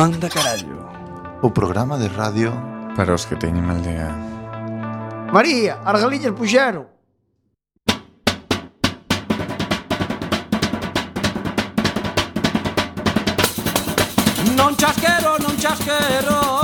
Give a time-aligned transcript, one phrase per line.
[0.00, 0.88] Manda Carallo.
[1.42, 2.50] O programa de radio.
[2.96, 4.08] Para os que teñen mal día.
[5.28, 6.88] María, as galillas puxeron.
[14.56, 16.59] Non chasquero, non chasquero.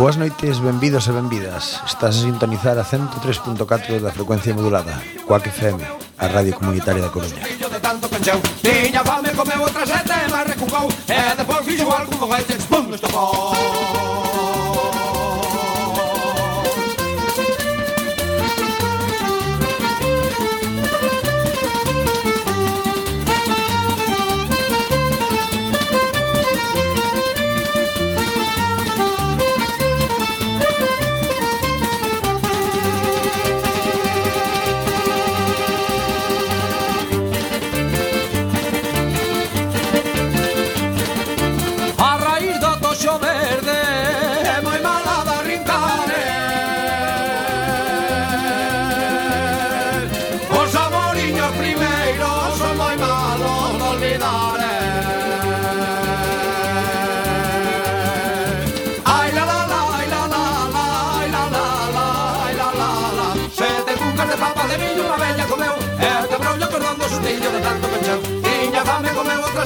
[0.00, 1.76] Boas noites, benvidos e benvidas.
[1.84, 4.96] Estás a sintonizar a 103.4 da frecuencia modulada,
[5.28, 5.76] Coac FM,
[6.16, 7.44] a Radio Comunitaria da Coruña.
[7.44, 12.64] De tanto penseu, tiña fame, comeu outra sete, mas recucou, e depois fixo algo, foguetes,
[12.64, 14.19] pum, estopou.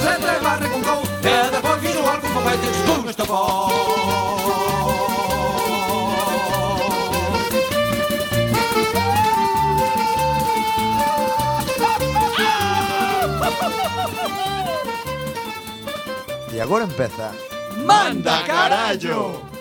[0.01, 4.25] sempre barre con cou E depois fixo algo con feites con estopón
[16.51, 17.33] E agora empeza
[17.83, 19.55] Manda carallo!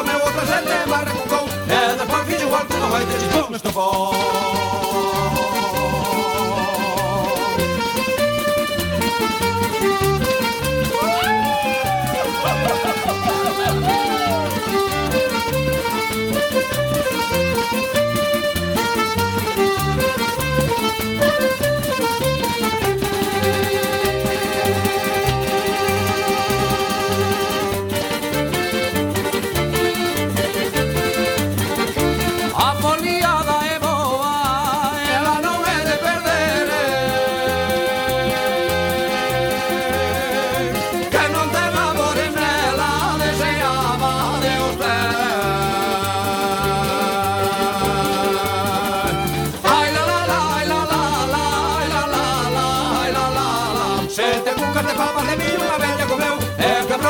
[0.00, 1.38] como eu outra gente, mas recucou.
[1.38, 1.48] gol.
[1.68, 4.49] Eh, é da parvilha o arco, não vai ter desbom, mas não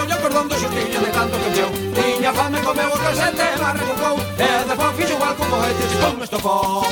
[0.00, 3.58] Cortoulle o cordón do xustiño de tanto que cheu Tiña fame comeu o calcete e
[3.58, 6.84] barra bucou E eh, despois fixo igual co cohete e pum estocou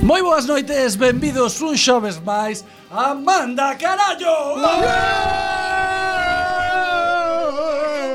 [0.00, 4.56] Moi boas noites, benvidos un xoves máis Amanda Carallo!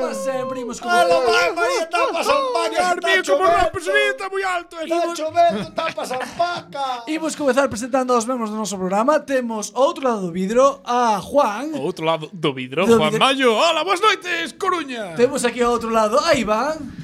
[0.02, 0.92] Como sempre imos como...
[0.92, 1.22] Alo,
[1.56, 2.76] María, tapas a Paca.
[2.76, 4.80] Carmi, como representa moi alto!
[4.82, 7.04] Está chovendo, tapas a Paca.
[7.08, 9.20] Imos comezar presentando os membros do noso programa.
[9.20, 11.78] Temos outro lado do vidro a Juan.
[11.78, 13.26] Outro lado do vidro, do Juan vidro.
[13.26, 13.54] Mayo.
[13.54, 15.14] Hola, boas noites, Coruña!
[15.16, 17.03] Temos aquí ao outro lado a Iván.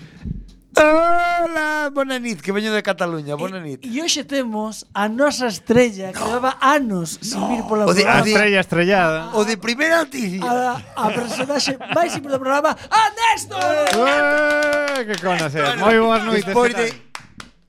[0.79, 3.83] Hola, bona nit, que veño de Cataluña, bona nit.
[3.83, 8.23] E, hoxe temos a nosa estrella que leva anos sin vir pola o de, programa.
[8.23, 9.19] A estrella estrellada.
[9.35, 10.39] O de primeira noticia.
[10.47, 13.59] A, a personaxe máis simple do programa, a Néstor!
[13.59, 15.59] Eh, eh, que conoce.
[15.83, 16.47] Moi boas noites.
[16.47, 17.09] Despois de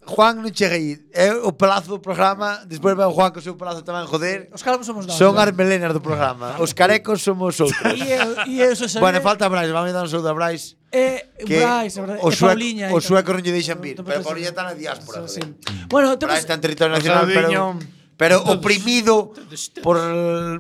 [0.07, 1.03] Juan non cheguei.
[1.11, 4.55] É o pelazo do programa, despois vai o Juan co seu pelazo tamén joder.
[4.55, 5.19] Os carecos somos nós.
[5.19, 6.63] Son as melenas do programa.
[6.63, 7.91] Os carecos somos outros.
[7.99, 8.71] e eu, e eu,
[9.03, 10.79] bueno, falta Brais, vamos dar un saúdo a Brais.
[10.93, 14.27] Eh, que Brais, verdade, o, Sua, Paulinha, o sueco non lle deixan vir, no, pero
[14.27, 15.23] Paulinha está na diáspora.
[15.31, 15.39] Sí.
[15.87, 16.35] Bueno, temos...
[16.35, 17.79] está en territorio nacional, pero...
[18.21, 19.33] Pero oprimido
[19.83, 19.97] por,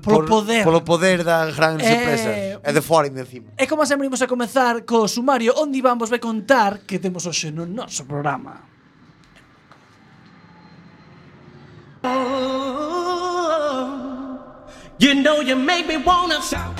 [0.00, 0.64] por, poder.
[0.64, 2.32] polo poder das grandes eh, empresas
[2.64, 3.52] e de fora encima.
[3.60, 7.28] E como sempre imos a comezar co sumario onde Iván vos vai contar que temos
[7.28, 8.64] hoxe no noso programa.
[12.00, 12.16] Oh,
[14.96, 16.79] you know you make me wanna shout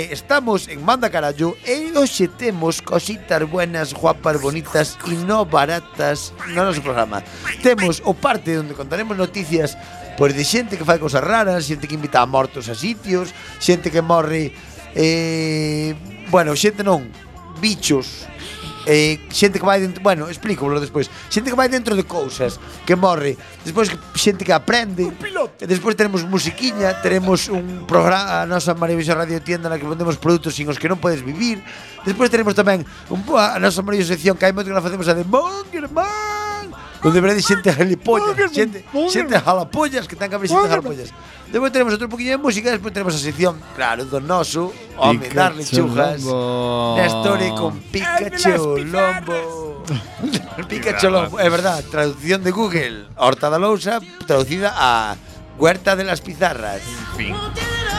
[0.08, 6.64] Estamos en Manda Carallo e hoxe temos cositas buenas, guapas, bonitas e no baratas no
[6.64, 7.20] noso programa.
[7.60, 9.76] Temos o parte onde contaremos noticias
[10.16, 13.92] pois de xente que fai cousas raras, xente que invita a mortos a sitios, xente
[13.92, 14.56] que morre
[14.96, 15.92] eh,
[16.32, 17.12] bueno, xente non,
[17.64, 18.28] bichos
[18.86, 21.08] eh, xente que vai dentro, bueno, explico despois.
[21.32, 25.08] Xente que vai dentro de cousas, que morre, despois xente que aprende.
[25.08, 25.64] E.
[25.66, 30.52] Despois teremos musiquiña, teremos un programa a nosa maravillosa radio tienda na que vendemos produtos
[30.52, 31.64] sin os que non podes vivir.
[32.04, 35.16] Despois teremos tamén un, a nosa maravillosa sección que hai moito que la facemos a
[35.16, 36.53] de Monger Man
[37.04, 41.10] onde verede xente jalipollas, xente, xente jalapollas, que haber xente jalapollas.
[41.52, 45.64] Despois tenemos outro poquinho de música, despois tenemos a sección, claro, do noso, home, darle
[45.64, 46.24] chujas.
[46.24, 49.84] Na historia con Pikachu Lombo.
[50.68, 53.06] Pikachu Lombo, é verdad, traducción de Google.
[53.14, 55.14] Horta da Lousa, traducida a
[55.58, 56.82] Huerta de las Pizarras.
[57.16, 57.93] Won't you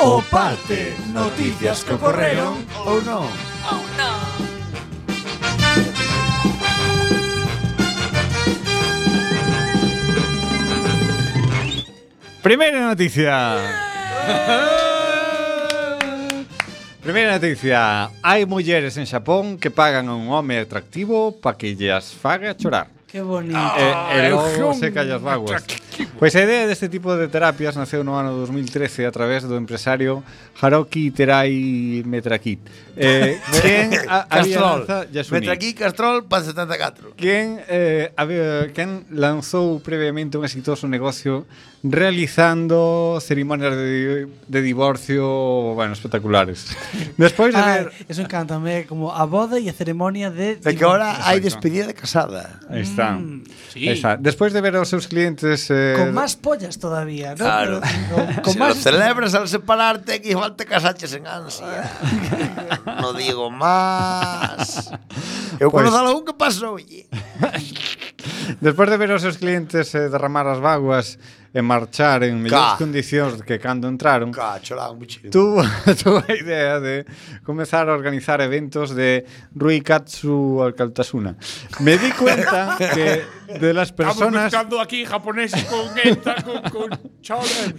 [0.00, 2.54] O parte, noticias que ocorreron
[2.86, 3.26] ou non.
[3.66, 4.14] Ou non.
[12.46, 13.58] Primeira noticia.
[17.02, 18.14] Primeira noticia.
[18.22, 22.97] Hai mulleres en Xapón que pagan a un home atractivo para que llas faga chorar.
[23.08, 23.56] Que bonito.
[23.56, 25.64] Ah, e, e logo seca as vaguas.
[26.20, 30.20] Pois a idea deste tipo de terapias naceu no ano 2013 a través do empresario
[30.60, 32.60] Haroki Terai Metrakit.
[33.00, 34.84] Eh, quen a, Castrol.
[35.32, 37.16] Metrakit Castrol para 74.
[37.16, 41.48] Quen, eh, había, quen lanzou previamente un exitoso negocio
[41.82, 46.66] realizando cerimonias de, de divorcio, bueno, espectaculares.
[47.16, 47.92] Despois de ver...
[48.08, 50.56] Eso encantame, como a boda e a ceremonia de...
[50.56, 52.58] De que ahora hai despedida de casada.
[52.66, 53.14] Aí está.
[53.14, 53.88] Mm, sí.
[53.88, 54.16] Ahí está.
[54.18, 55.70] Despois de ver aos seus clientes...
[55.70, 55.94] Eh...
[55.94, 57.46] Con máis pollas todavía, ¿no?
[57.46, 57.78] Claro.
[58.10, 58.74] Con, con si más...
[58.74, 61.86] lo celebras al separarte, que igual te casaches en ansia.
[62.98, 64.90] no digo máis.
[65.60, 65.90] Eu pues...
[65.90, 67.06] conozco algún que pasou, oye.
[68.60, 71.18] Despois de ver os seus clientes eh, derramar as vaguas
[71.54, 72.84] e marchar en mellores Ca.
[72.84, 75.32] condicións que cando entraron, Cacho, lá, un bichito.
[75.32, 75.64] tuvo,
[76.02, 77.08] tuvo a idea de
[77.42, 79.24] comenzar a organizar eventos de
[79.56, 81.36] Ruikatsu Alcaltasuna.
[81.80, 83.24] Me di cuenta que
[83.58, 86.90] de las Estamos personas mezclando aquí japoneses con esta, con, con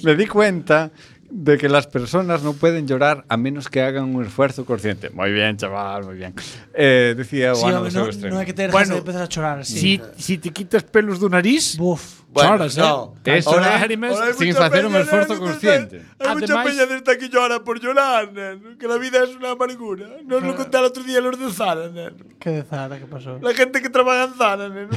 [0.03, 0.91] me di cuenta
[1.29, 5.09] de que las personas no pueden llorar a menos que hagan un esfuerzo consciente.
[5.11, 6.33] Muy bien, chaval, muy bien.
[6.73, 9.59] Eh, decía Sí, Juan no, no, hai que ter Bueno, bueno, de empezar a chorar
[9.59, 9.79] así.
[9.79, 12.21] Si, si te quitas pelos do nariz, Buf.
[12.31, 13.15] Bueno, choras, no.
[13.25, 13.37] eh?
[13.39, 16.05] Eso Ahora, lágrimas, Ahora sin mucha hacer un neno, consciente.
[16.19, 19.35] Hay mucha Además- peña de esta que llora por llorar, neno, que la vida es
[19.35, 20.07] una amargura.
[20.25, 22.15] Nos lo conté el otro día los de Zara, neno.
[22.39, 23.39] Que de Zara, que pasó?
[23.41, 24.87] La gente que trabaja en Zara, que-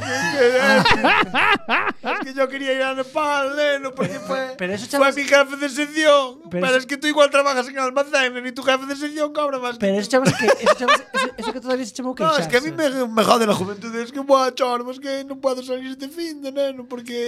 [2.12, 5.57] es que yo quería ir a Nepal, neno, porque fue, Pero eso, fue mi jefe
[5.57, 6.39] de sección.
[6.39, 8.97] Pero Pero, eso- es que tú igual trabajas en almacén, neno, y tu jefe de
[8.97, 11.93] sección cobra más Pero que eso chamas que eso, chamas, eso, eso que todavía se
[11.93, 12.43] chamou No, queixarse.
[12.43, 13.95] es que a mí me, me jode la juventud.
[13.97, 17.22] Es que, buah, chorbo, es que no puedo salir este fin de neno, porque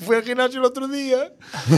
[0.00, 1.32] fui al gimnasio el otro día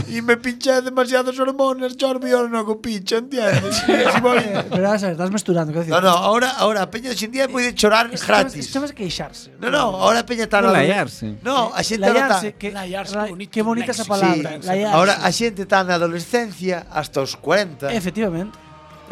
[0.08, 3.76] y me pinché demasiadas hormonas, yo no con pincha, ¿entiendes?
[3.76, 4.38] si voy...
[4.38, 5.92] Eh, pero a ver, estás mesturando, decir?
[5.92, 8.66] No, no, ahora, ahora a peña de xindía puede eh, chorar es, gratis.
[8.66, 9.52] Estamos que queixarse.
[9.60, 10.60] No, no, ahora a peña está...
[10.60, 11.36] No, laiarse.
[11.42, 12.58] No, eh, a xente laiarse, está...
[12.58, 14.58] Que, laiarse, bonito, que bonita esa palabra.
[14.60, 14.94] Sí, laiarse.
[14.94, 17.92] Ahora a xente está na adolescencia hasta os 40.
[17.92, 18.58] Efectivamente.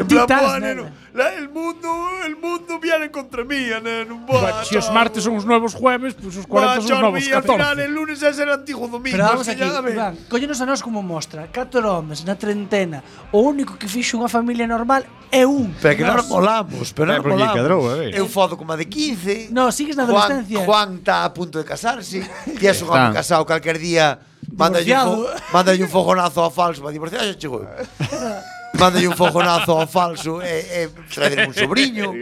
[0.00, 1.88] En plan, boa, neno, la, el mundo,
[2.24, 4.64] el mundo viene contra mí, neno, boa.
[4.64, 7.36] Si os martes son os nuevos jueves, pues os 40 son os novos 14.
[7.36, 9.20] Al final, el lunes é ser antigo domingo.
[9.20, 11.52] Pero vamos aquí, Iván, collenos a nós como mostra.
[11.52, 13.04] Catro homes na trentena.
[13.28, 15.76] O único que fixo unha familia normal é un.
[15.84, 17.60] Pero que non molamos, pero non molamos.
[17.60, 17.84] Cadrou.
[18.00, 19.52] Eu fodo como a de 15.
[19.52, 20.64] No, sigues na adolescencia.
[20.64, 22.24] Juan está a punto de casarse.
[22.56, 24.16] Ti és un home casado calquer día.
[24.56, 27.68] Manda un, fo manda un fogonazo a falso para divorciarse, chegou.
[28.74, 32.14] Mándale un fogonazo ao falso e, e traer un sobrinho.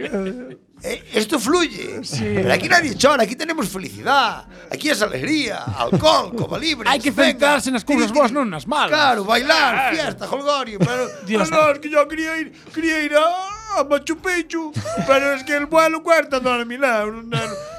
[1.13, 2.03] Esto fluye.
[2.03, 2.23] Sí.
[2.35, 6.87] Pero aquí nadie chora, aquí tenemos felicidad, aquí es alegría, alcohol, coma libre.
[6.87, 8.95] Hai que centrarse nas cousas boas, non nas malas.
[8.95, 13.27] Claro, bailar, fiesta, holgorio, pero Dios, no, es que yo quería ir, quería ir a,
[13.75, 14.71] a Machu Picchu,
[15.03, 17.25] pero es que el vuelo cuesta 9.000 euros.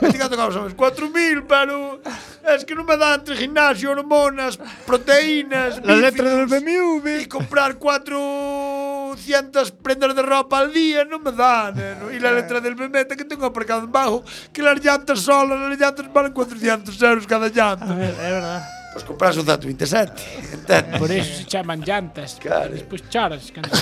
[0.04, 2.00] Es que tocamos 4.000, pero
[2.48, 7.74] es que non me dan entre gimnasio, hormonas, proteínas, la letra del BMW e comprar
[7.76, 13.06] 400 prendas de ropa al día non me dan eh, e la letra del BMW
[13.16, 17.48] que tengo aparcado en bajo que las llantas solas, las llantas valen 400 euros cada
[17.48, 17.84] llanta.
[17.84, 20.12] A ver, é verdade Pues compras un 127,
[20.52, 20.98] entendes?
[20.98, 22.36] Por eso se chaman llantas.
[22.40, 22.72] Claro.
[22.74, 23.52] Despois choras.
[23.52, 23.70] cando-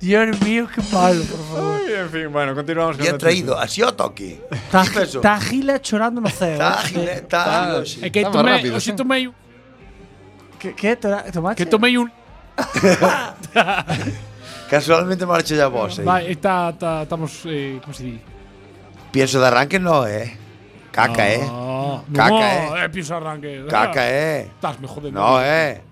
[0.00, 1.80] Dios mío, qué malo, por favor.
[1.86, 3.18] Ay, en fin, bueno, continuamos con Y han noticias.
[3.18, 4.40] traído así ao toque.
[4.70, 5.20] Tá, ¿Qué peso?
[5.20, 6.58] tá Gila chorando no ceo.
[6.58, 6.88] Tá, eh.
[6.88, 8.00] Gile, tá, Yoshi.
[8.04, 8.96] É que Está máis tomei, rápido, hoxe sí.
[8.96, 9.34] tomei un,
[10.58, 11.56] Que, que Tora- tomache?
[11.56, 12.10] que tomei un,
[14.70, 16.02] Casualmente marcha ya vos, eh.
[16.04, 18.20] vai, está, está, estamos, eh, como se di?
[19.12, 20.36] Pienso de arranque no, eh.
[20.90, 21.44] Caca, eh.
[21.46, 22.84] No, Caca, no, eh.
[22.84, 23.66] eh, arranque.
[23.68, 24.40] Caca, eh.
[24.42, 25.20] Estás me jodendo.
[25.20, 25.82] No, eh.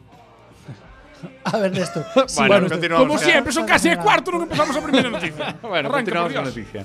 [1.45, 2.05] A ver, Néstor.
[2.27, 3.07] Sí, bueno, bueno, continuamos.
[3.07, 5.57] Como siempre, son casi as cuarto, non empezamos a primeira noticia.
[5.63, 6.81] bueno, Arranca, continuamos a noticia.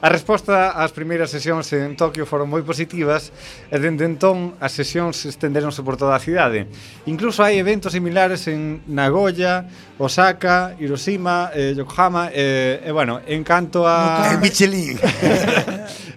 [0.00, 3.32] A resposta ás primeiras sesións en Tokio foron moi positivas
[3.68, 6.68] e dende entón as sesións estenderonse por toda a cidade.
[7.08, 13.88] Incluso hai eventos similares en Nagoya, Osaka, Hiroshima, eh, Yokohama e, eh, bueno, en canto
[13.88, 14.28] a...
[14.36, 14.98] En Michelin.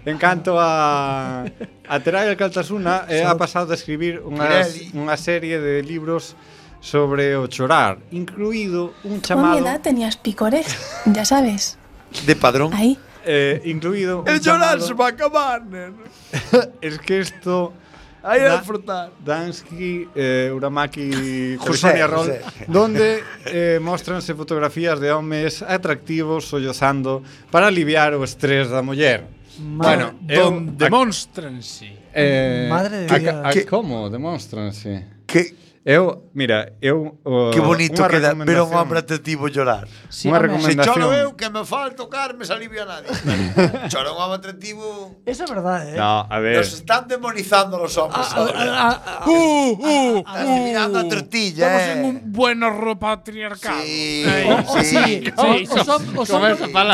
[0.05, 1.45] en canto a...
[1.89, 4.61] A Terai Alcaltasuna eh, ha pasado a escribir unha,
[4.93, 6.37] unha serie de libros
[6.79, 9.53] sobre o chorar, incluído un chamado...
[9.53, 10.67] Con mi edad tenías picores,
[11.05, 11.77] ya sabes.
[12.25, 12.73] De padrón.
[12.73, 12.97] Ahí.
[13.25, 14.71] Eh, incluído un El chamado...
[14.71, 15.97] chorar se va a acabar, neno.
[16.81, 17.73] es que isto...
[18.21, 19.11] Aí a disfrutar.
[19.23, 22.33] Dansky, eh, Uramaki, José Arrol,
[22.67, 29.23] donde eh, mostranse fotografías de homes atractivos sollozando para aliviar o estrés da muller.
[29.59, 31.93] Madre, bueno, don, demonstranse.
[32.13, 33.65] Eh, Madre de Dios.
[33.69, 35.05] Como demonstranse?
[35.25, 35.55] Que
[35.89, 37.17] Eu, mira, eu...
[37.25, 39.89] Uh, que bonito queda, pero ver un hombre te tivo llorar.
[40.13, 40.85] Sí, unha recomendación.
[40.85, 43.09] Se choro eu, que me fal tocar, me a nadie.
[43.89, 45.17] choro un hombre atractivo...
[45.25, 45.97] Esa é verdade, eh?
[45.97, 46.61] No, a ver...
[46.61, 48.21] Nos están demonizando los hombres.
[48.21, 48.59] Ah, ahora.
[48.61, 49.25] Ah, ah, ah.
[49.25, 51.93] uh, ah, uh, ah, uh, uh, mirando a tortilla, Estamos eh.
[51.97, 53.81] en un bueno patriarcado.
[53.81, 55.33] Oh, oh, sí, sí.
[55.41, 55.65] Oh, sí.
[55.65, 55.73] sí.
[56.21, 56.29] Os.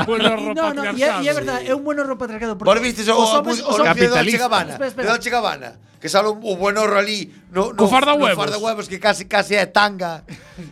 [0.08, 2.56] Bueno no, no, e é verdade, é un bueno patriarcado.
[2.56, 5.20] Volviste o, o, o, o, o, o, o, o, o, o, o, o, o, o,
[5.20, 8.38] o, que sale un Buenorro ali no, no, Co farda huevos.
[8.38, 10.22] No farda huevos que case case é tanga.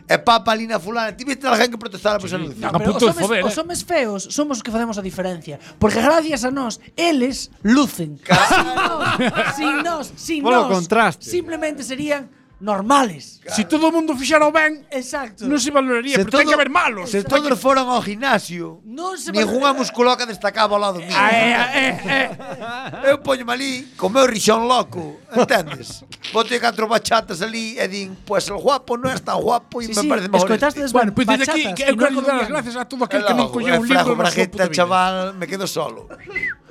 [0.06, 1.10] e papa ali na fulana.
[1.18, 3.58] Ti viste a gente que protestara por sí, ser no, pero os homes, foder, os
[3.58, 3.62] eh.
[3.62, 8.22] homes feos somos os que facemos a diferencia, porque gracias a nós eles lucen.
[9.58, 13.39] Sin nós, sin nós, sin nós, simplemente serían normales.
[13.41, 13.55] Claro.
[13.55, 15.43] Si todo o mundo fixara o ben, Exacto.
[15.45, 17.12] non se valoraría, se pero todo, ten que haber malos.
[17.12, 21.12] Se todos foran ao gimnasio, non se ninguna musculoca destacaba ao lado mío.
[21.12, 22.27] Ah, eh, ah, eh, eh,
[23.03, 23.10] eh.
[23.12, 26.07] Eu poño ali, con meu rixón loco, entendes?
[26.31, 29.91] Bote catro bachatas ali e din, pois pues, el guapo non é tan guapo e
[29.91, 30.48] sí, me sí, parece mejor.
[30.48, 30.95] Escoitaste este.
[30.95, 33.36] bueno, pois pues, desde aquí, que eu quero dar as gracias a todo aquel que
[33.36, 34.07] non colleu un libro.
[34.07, 36.07] Frajo, bragueta, chaval, me quedo solo.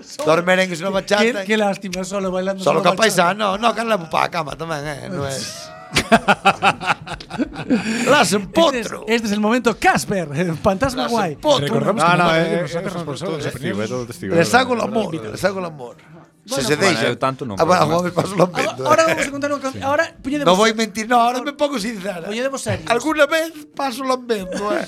[0.03, 1.23] Dos merengues unha bachata.
[1.23, 4.57] Qué, qué lástima, solo bailando Solo solo ca paisano, no, que levo pa a cama
[4.59, 5.39] tamén, eh, non é.
[8.09, 9.05] Las en Este es, potro.
[9.07, 11.37] este es el momento Casper, el fantasma Las guay.
[11.37, 11.67] potro.
[11.67, 14.35] Recordamos No, que no, no, eh, saca eh, é todo testigo.
[14.35, 15.97] Les hago el amor, les hago el amor.
[16.45, 17.07] Bueno, se se bueno, deixa.
[17.07, 17.55] Eu tanto non.
[17.55, 18.83] Ah, agora, agora me paso lambendo.
[18.83, 19.15] Agora eh.
[19.15, 19.83] vamos a contar un canción.
[19.87, 20.11] Sí.
[20.27, 20.51] puñedemos...
[20.51, 22.27] Non vou mentir, non, ahora me pongo sincera.
[22.27, 22.35] Eh.
[22.35, 22.91] Puñedemos serios.
[22.91, 24.83] Alguna vez paso lambendo, eh.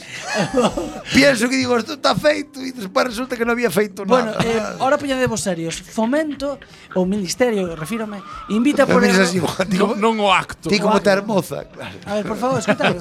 [1.14, 4.34] Pienso que digo, isto está feito e despois resulta que non había feito nada.
[4.34, 5.78] Bueno, eh, ahora puñedemos serios.
[5.78, 6.58] Fomento,
[6.98, 8.18] o ministerio, refírome,
[8.50, 9.06] invita por...
[9.06, 9.22] erro.
[9.22, 9.38] Así,
[9.70, 10.66] digo, non, non o acto.
[10.66, 11.94] Ti como te moza, claro.
[12.02, 12.98] A ver, por favor, escúchame.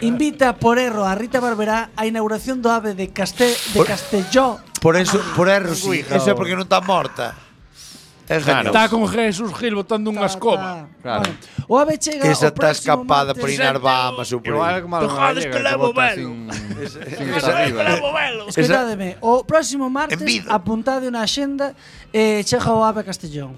[0.00, 4.64] invita por erro a Rita Barberá a inauguración do AVE de, Castel, de por, Castelló.
[4.80, 6.00] Por eso, ah, por erro, sí.
[6.08, 7.45] Eso é porque non está morta.
[8.28, 8.68] É claro.
[8.68, 10.90] Está con Jesús Gil botando unha escoba.
[10.98, 11.22] Claro.
[11.22, 11.38] Bueno,
[11.70, 14.82] o ave chega Esa está escapada por inar Bahamas ou por aí.
[14.82, 16.50] Tojadas que levo velo.
[17.38, 17.86] Esa arriba.
[18.50, 21.78] Escoitademe, o próximo martes apuntade unha axenda
[22.10, 23.54] e eh, chega o ave Castellón.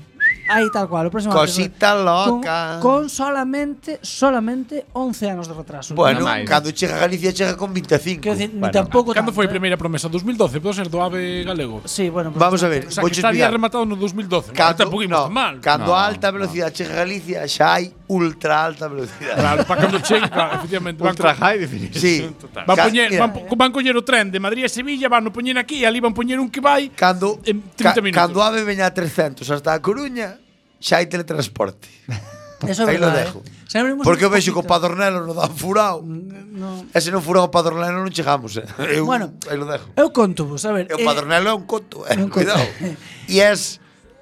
[0.49, 2.81] Aí tal cual, o próximo Cosita loca.
[2.81, 5.95] Con, con solamente solamente 11 anos de retraso.
[5.95, 8.23] Bueno, cando chega a Galicia chega con 25.
[8.23, 11.83] Que decir, bueno, tampouco Cando foi a primeira promesa 2012, pode ser do AVE galego.
[11.85, 14.53] Sí, bueno, pues, vamos a ver, o sea, que estaría rematado no 2012.
[14.53, 15.61] Cando, no, tampouco no, mal.
[15.61, 16.77] Cando no, a alta velocidade no.
[16.77, 19.41] chega a Galicia, xa hai ultra alta velocidade.
[19.41, 21.03] Claro, para cando chega, efectivamente.
[21.03, 22.01] Ultra van, high definition.
[22.01, 22.35] Sí.
[22.41, 22.65] Total.
[22.67, 25.85] Van, poñer, van, van coñer o tren de Madrid a Sevilla, van o poñer aquí,
[25.85, 28.19] e ali van poñer un que vai cando, en 30 ca, minutos.
[28.19, 30.41] Cando ave veña a 300 hasta a Coruña,
[30.81, 31.89] xa hai teletransporte.
[32.67, 33.31] Eso é verdade.
[33.31, 33.97] Eh?
[34.03, 36.03] Porque eu vexo que o Padornelo mm, non dan furado.
[36.03, 36.91] No.
[36.91, 38.67] E se non furado o Padornelo non chegamos, eh.
[38.99, 39.95] Eu, bueno, aí lo dejo.
[39.95, 40.91] Eu conto vos, a ver.
[40.91, 42.19] E o Padornelo eh, é un conto, eh.
[42.19, 42.35] Un conto.
[42.35, 42.67] Cuidado.
[43.31, 43.79] e es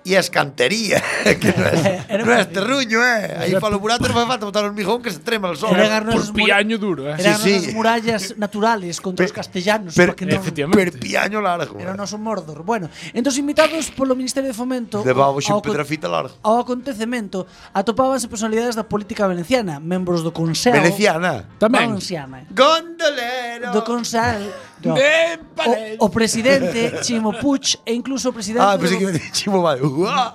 [0.07, 1.03] e a escantería
[1.43, 3.51] que non é, non é terruño, eh.
[3.51, 5.75] Aí falo burato, non fai falta botar un mijón que se trema el sol.
[5.75, 7.19] Era por piaño duro, eh.
[7.19, 7.75] Eran sí, sí.
[7.75, 10.39] murallas naturales contra per, os castellanos, per, que non,
[10.71, 11.75] per piaño largo.
[11.83, 11.99] Era o eh.
[11.99, 12.63] noso Mordor.
[12.63, 16.39] Bueno, entón invitados polo Ministerio de Fomento de Babo ao, Pedrafita Largo.
[16.47, 20.79] Ao acontecemento atopábanse personalidades da política valenciana, membros do Consello.
[20.79, 21.51] Veneciana.
[21.59, 21.99] Tamén.
[21.99, 22.47] Valenciana.
[22.55, 23.75] Gondolero.
[23.75, 24.55] Do Consello
[24.85, 29.63] o, o presidente Chimo Puig e incluso o presidente Ah, pensei do- que me chimo
[29.63, 29.81] vai.
[29.81, 30.35] Uá.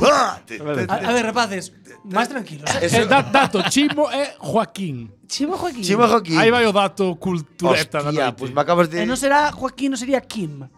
[0.00, 0.40] Uá.
[0.46, 1.72] Te- te- a, a ver, rapaces,
[2.04, 2.68] máis tranquilos.
[2.82, 2.86] eh.
[3.02, 5.10] Eh, da, dato, Chimo e Joaquín.
[5.28, 5.82] Chimo Joaquín.
[5.84, 6.38] Chimo Joaquín.
[6.38, 8.38] Aí vai o dato cultureta da Hostia, noite.
[8.38, 10.68] pues me acabas de E non será Joaquín, non sería Kim.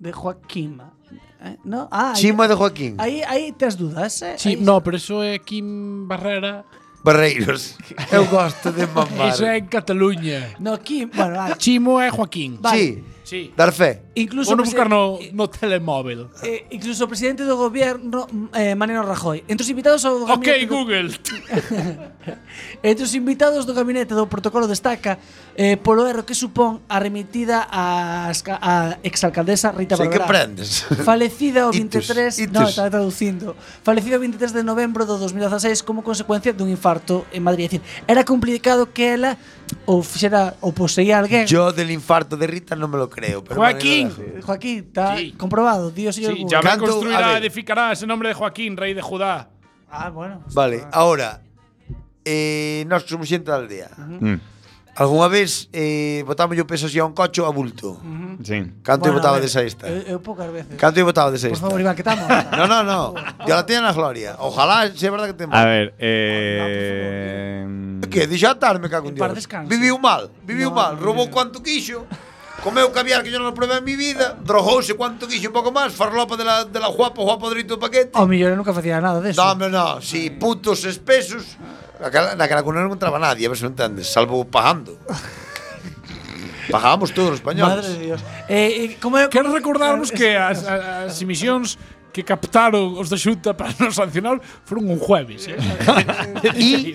[0.00, 0.80] De Joaquín.
[1.40, 1.88] Eh, no?
[1.90, 2.96] Ah, Chimo de Joaquín.
[3.00, 4.36] Aí, aí tes dudas, eh?
[4.60, 6.64] No, pero eso é Kim Barrera.
[7.02, 7.76] Barreiros.
[8.12, 9.28] Eu gosto de mamar.
[9.32, 10.54] Iso é en Cataluña.
[10.58, 11.54] No, aquí, bueno, vale.
[11.56, 12.58] Chimo é Joaquín.
[12.60, 12.78] Vale.
[12.78, 13.04] Sí.
[13.24, 13.54] sí.
[13.56, 14.02] Dar fe.
[14.14, 16.26] Incluso Vou buscar no, eh, no telemóvel.
[16.42, 19.46] Eh, incluso o presidente do goberno eh, Mariano Rajoy.
[19.46, 20.74] Entre os invitados ao gabinete Ok, do...
[20.74, 21.08] Google.
[22.82, 25.18] Entre os invitados do gabinete do protocolo destaca
[25.54, 28.72] eh, polo erro que supón a remitida a, a
[29.06, 30.26] exalcaldesa Rita Sei Barberá.
[30.26, 30.82] que prendes.
[31.06, 32.50] Falecida o 23, itus, itus.
[32.50, 33.54] no, está traducindo.
[33.86, 38.26] Falecida o 23 de novembro do 2016 como consecuencia dun infarto en Madrid, decir, era
[38.26, 39.38] complicado que ela
[39.86, 41.46] ou fixera ou poseía alguén.
[41.46, 44.46] Yo del infarto de Rita non me lo creo, pero Joaquín yo dejo.
[44.46, 45.32] Joaquín, está Sí.
[45.32, 46.56] comprobado, Dios señor Sí, Google.
[46.56, 47.42] ya me Canto, a construirá, ver.
[47.42, 49.50] edificará ese nombre de Joaquín, rey de Judá.
[49.90, 50.42] Ah, bueno.
[50.54, 51.42] Vale, ahora
[52.24, 53.90] eh, nós somos xente da aldea.
[53.96, 54.36] Mm,
[54.96, 57.98] Algúnha vez eh, botamos yo peso así a un cocho a bulto.
[58.44, 58.70] sí.
[58.82, 59.88] Canto Bueno, botaba a ver, de sexta?
[59.88, 60.76] Eu, eu poucas veces.
[60.76, 62.26] Canto eu botaba de Por favor, Iván, que estamos.
[62.58, 63.14] No, no, no.
[63.46, 64.36] Yo la tenía en la gloria.
[64.38, 67.66] Ojalá sea verdad que te A ver, eh.
[68.10, 69.44] Que dixo a tarde me cago en Para Dios.
[69.46, 69.68] descanso.
[69.70, 70.96] Viviu mal, viviu No, mal.
[70.96, 71.30] no, Robou no.
[71.32, 72.04] cuanto quixo.
[72.62, 75.96] comeu caviar que yo non probé en mi vida, drogouse cuanto quixo un pouco máis,
[75.96, 78.12] farlopa de la, de la guapo, guapo drito paquete.
[78.16, 79.40] O millón nunca facía nada de eso.
[79.40, 81.56] No, hombre, no, si putos espesos,
[81.98, 84.96] naquela, naquela cuna non entraba nadie, a ver se me entendes, salvo pajando.
[86.70, 87.82] Pagábamos todos os españoles.
[87.82, 88.20] Madre de Dios.
[88.46, 91.74] Eh, eh, como, Quero recordarnos eh, que as, as, as emisións
[92.12, 95.46] que captaron os da Xunta para non sancionar foron un jueves.
[95.46, 95.56] Eh?
[96.58, 96.94] y,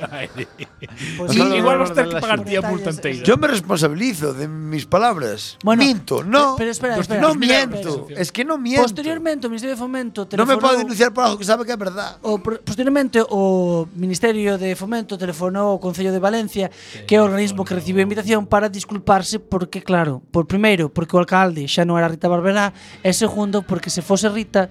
[1.18, 3.24] pues y no, igual vas ter que pagar ti a multa inteira.
[3.24, 5.58] Yo me responsabilizo de mis palabras.
[5.64, 6.54] Bueno, minto, no.
[6.54, 7.22] Eh, pero espera, espera.
[7.22, 8.84] No miento, es que no miento.
[8.84, 10.46] Posteriormente o Ministerio de Fomento telefonou...
[10.46, 12.20] Non me pode denunciar por algo que sabe que é verdad.
[12.22, 17.26] O, posteriormente o Ministerio de Fomento telefonou ao Concello de Valencia, sí, que é o
[17.26, 21.88] organismo que recibiu a invitación para disculparse porque, claro, por primeiro, porque o alcalde xa
[21.88, 24.68] non era Rita Barberá, e segundo, porque se fose Rita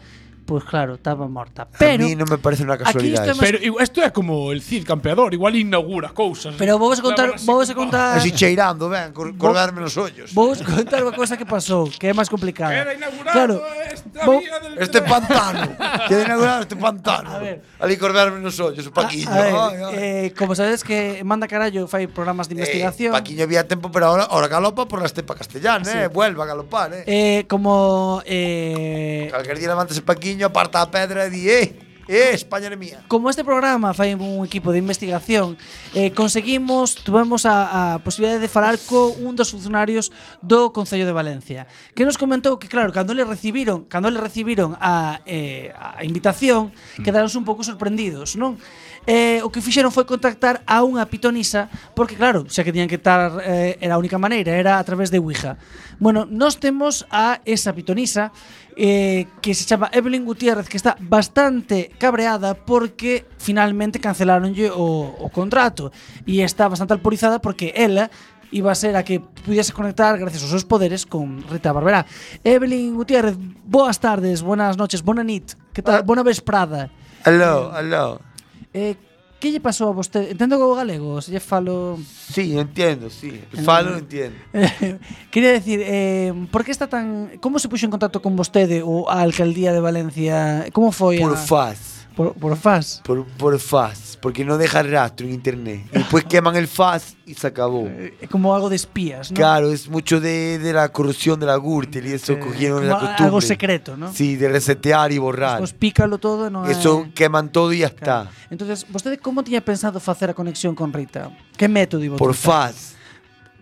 [0.47, 1.67] pois claro, estaba morta.
[1.79, 3.27] Pero a mí no me parece una aquí isto é casualidad.
[3.35, 6.55] máis- Pero isto é como el Cid campeador, igual inaugura cousas.
[6.59, 10.33] Pero vou vos contar, vou vos contar Así cheirando, ven, cor colgarme los hoyos.
[10.35, 12.73] Vou vos contar unha cosa que pasou, que é máis complicada.
[12.75, 13.55] Queda inaugurado Claro,
[13.93, 15.65] esta vou- vía del Este pantano.
[16.09, 17.29] Queda inaugurado este pantano.
[17.31, 17.63] A ver.
[17.79, 19.31] Ali colgarme los hoyos, Paquiño.
[19.31, 19.95] A, a ver, Ay, ay.
[20.29, 23.15] eh, como sabedes que Manda Carallo fai programas de investigación.
[23.15, 26.09] Eh, Paquiño había tiempo, pero ahora, ahora galopa por la estepa castellana, eh.
[26.09, 27.05] Vuelve a galopar, eh.
[27.07, 31.69] Eh, como eh, Calquer día levántase Paquiño, camiño, aparta a pedra e di, eh,
[32.05, 33.01] Eh, España é mía.
[33.09, 35.57] Como este programa fai un equipo de investigación,
[35.97, 40.13] eh, conseguimos, tuvemos a, a posibilidade de falar co un dos funcionarios
[40.45, 41.65] do Concello de Valencia,
[41.97, 46.77] que nos comentou que claro, cando le recibiron, cando le recibiron a, eh, a invitación,
[47.01, 47.09] mm.
[47.09, 48.61] quedaronse un pouco sorprendidos, non?
[49.07, 52.97] eh, o que fixeron foi contactar a unha pitonisa porque claro, xa que tiñan que
[52.97, 55.61] estar eh, era a única maneira, era a través de Ouija.
[56.01, 58.33] Bueno, nós temos a esa pitonisa
[58.77, 65.29] eh, que se chama Evelyn Gutiérrez que está bastante cabreada porque finalmente cancelaronlle o, o
[65.31, 65.93] contrato
[66.27, 68.11] e está bastante alporizada porque ela
[68.55, 72.07] iba a ser a que pudiese conectar gracias aos seus poderes con Rita Barberá.
[72.47, 73.35] Evelyn Gutiérrez,
[73.67, 76.03] boas tardes, buenas noches, bona nit, que tal, ah.
[76.03, 76.91] bona vesprada.
[77.25, 77.79] Aló, eh.
[77.83, 78.34] aló.
[78.75, 78.99] Eh,
[79.39, 80.33] que lle pasou a vostede?
[80.33, 82.01] Entendo que o galego, se lle falo...
[82.01, 83.45] Sí, entiendo, sí.
[83.63, 84.41] Falo, entiendo.
[85.31, 87.37] Quería decir, eh, por que está tan...
[87.45, 90.67] Como se puxo en contacto con vostede ou a Alcaldía de Valencia?
[90.73, 91.41] Como foi Por a...
[91.41, 91.94] faz.
[92.17, 93.01] Por, por faz?
[93.05, 94.17] Por, por faz.
[94.21, 95.85] Porque no deja rastro en internet.
[95.93, 97.87] Y después queman el faz y se acabó.
[97.89, 99.35] Eh, como algo de espías, ¿no?
[99.37, 102.99] Claro, es mucho de, de la corrupción de la Gürtel y eso cogieron como la
[103.01, 103.25] costumbre.
[103.25, 104.13] algo secreto, ¿no?
[104.13, 105.59] Sí, de resetear y borrar.
[105.59, 108.31] Pues pícalo todo, non é- Eso queman todo y ya Claro.
[108.31, 108.47] está.
[108.51, 111.35] Entonces, vostede como tiña pensado facer a conexión con Rita?
[111.57, 112.71] Que método iba a Por utilizar?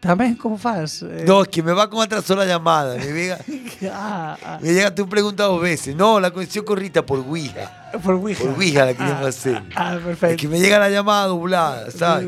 [0.03, 1.07] Tamén, como faz?
[1.07, 2.99] Eh, No, que me va con atraso la llamada.
[2.99, 3.39] Me llega,
[3.95, 5.95] ah, ah, me llega tu pregunta dos veces.
[5.95, 7.71] No, la conexión con Rita por Ouija.
[8.03, 8.43] por Ouija.
[8.43, 9.63] Por Ouija la queríamos hacer.
[9.79, 10.37] Ah, Es perfecto.
[10.43, 12.27] que me llega la llamada doblada, ¿sabes?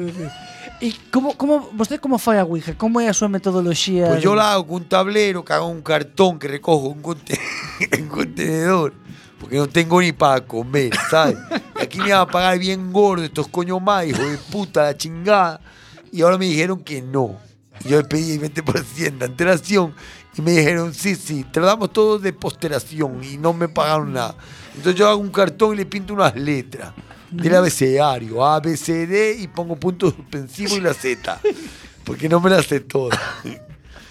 [0.81, 2.79] E como, como, vostede como fai a Ouija?
[2.79, 4.07] Como é a súa metodoloxía?
[4.07, 8.09] Pues yo la hago con un tablero, que hago un cartón que recojo un, un
[8.09, 8.95] contenedor.
[9.41, 11.37] Porque no tengo ni para comer, ¿sabes?
[11.79, 14.97] Y aquí me iban a pagar bien gordo estos coño más, hijo de puta, la
[14.97, 15.61] chingada.
[16.13, 17.43] Y ahora me dijeron que no.
[17.85, 19.95] Y yo pedí 20% de antelación
[20.37, 24.13] y me dijeron, sí, sí, te lo damos todo de posteración y no me pagaron
[24.13, 24.37] nada.
[24.75, 26.93] Entonces yo hago un cartón y le pinto unas letras
[27.31, 31.41] del abecedario, A, B, C, D y pongo punto suspensivo y la Z.
[32.05, 32.85] Porque no me la sé.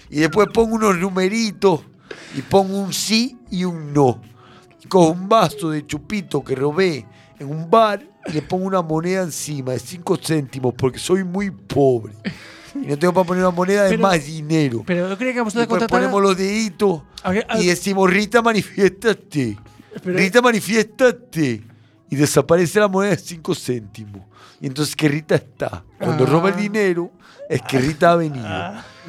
[0.10, 1.82] Y después pongo unos numeritos
[2.36, 4.21] y pongo un sí y un no.
[4.84, 7.06] Y cojo un vaso de chupito que robé
[7.39, 11.52] en un bar y le pongo una moneda encima de 5 céntimos porque soy muy
[11.52, 12.13] pobre.
[12.75, 14.83] Y no tengo para poner una moneda de Pero- más dinero.
[14.86, 16.09] Pero eu creía que vostede Después contratara...
[16.09, 19.57] ponemos los deditos A a- y decimos, Rita, manifiéstate.
[20.03, 21.62] Pero- Rita, manifiéstate.
[22.09, 24.21] Y desaparece la moneda de 5 céntimos.
[24.62, 25.83] Y entonces que Rita está.
[25.99, 26.27] Cuando Ah.
[26.27, 27.12] roba el dinero,
[27.49, 28.47] es que Rita ha venido.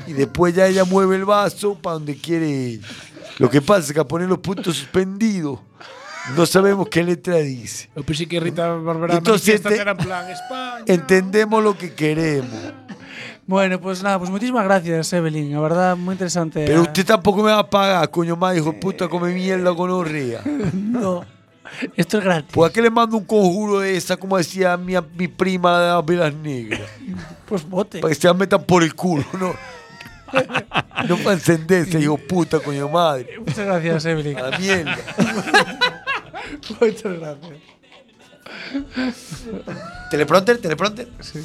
[0.06, 2.82] Y después ya ella mueve el vaso para donde quiere ir.
[3.38, 5.60] Lo que pasa es que a poner los puntos suspendidos,
[6.36, 7.90] no sabemos qué letra dice.
[7.94, 10.84] Eu pensei que Rita Barberá Entonces, manifiesta te- era en plan España.
[10.86, 12.50] Entendemos lo que queremos.
[13.46, 15.52] Bueno, pues nada, pues muchísimas gracias, Evelyn.
[15.52, 16.64] La verdad, muy interesante.
[16.66, 20.40] Pero usted tampoco me va a pagar, coño más, hijo puta, come mierda con orrea.
[20.74, 21.24] No,
[21.96, 22.56] esto es gratis.
[22.56, 26.04] A qué le mando un conjuro de esa, como decía mi, mi prima de las
[26.04, 26.80] velas negras.
[27.46, 28.00] Pues bote.
[28.00, 29.54] Para que se la metan por el culo, ¿no?
[31.08, 33.38] No para encenderse, hijo puta, coño madre.
[33.38, 34.38] Muchas gracias, Evelyn.
[34.38, 34.96] A la mierda.
[36.80, 37.60] Muchas gracias.
[40.10, 40.58] ¿Teleprompter?
[40.58, 41.08] ¿Teleprompter?
[41.20, 41.40] Sí.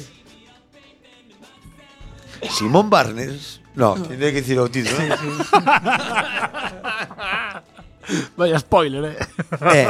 [2.48, 3.60] Simón Barnes.
[3.74, 4.08] No, no.
[4.08, 4.98] que decir o título.
[5.06, 5.16] ¿no?
[5.16, 5.56] Sí, sí.
[8.36, 9.18] Vaya spoiler, eh.
[9.72, 9.86] eh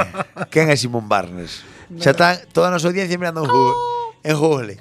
[0.50, 1.64] quen é Simón Barnes?
[1.96, 3.74] Xa está toda a nosa audiencia mirando en Google.
[3.74, 4.74] Oh, en Google.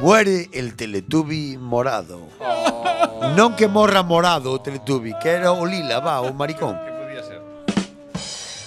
[0.00, 2.28] Muere el Teletubi morado.
[2.40, 3.32] Oh.
[3.38, 6.76] Non que morra morado o Teletubi, que era o lila, va, o maricón.
[6.76, 7.40] Podía ser?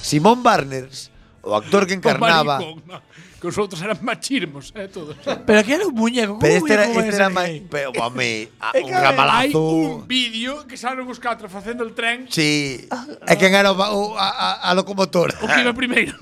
[0.02, 1.12] Simón Barnes,
[1.44, 2.58] o actor que encarnaba...
[2.64, 2.98] O maricón, no.
[3.38, 5.14] Que os outros eran machismos, eh, todos.
[5.22, 6.40] Pero aquí era un muñeco.
[6.42, 7.62] Pero este era, ¿cómo este es era máis...
[7.70, 9.62] Pero, home, a- É un que Hai ramalazo...
[9.62, 12.90] un vídeo que salen os catro facendo el tren Sí.
[13.30, 15.38] É quen era o, o, a, a, a locomotora.
[15.38, 16.18] O que iba primeiro?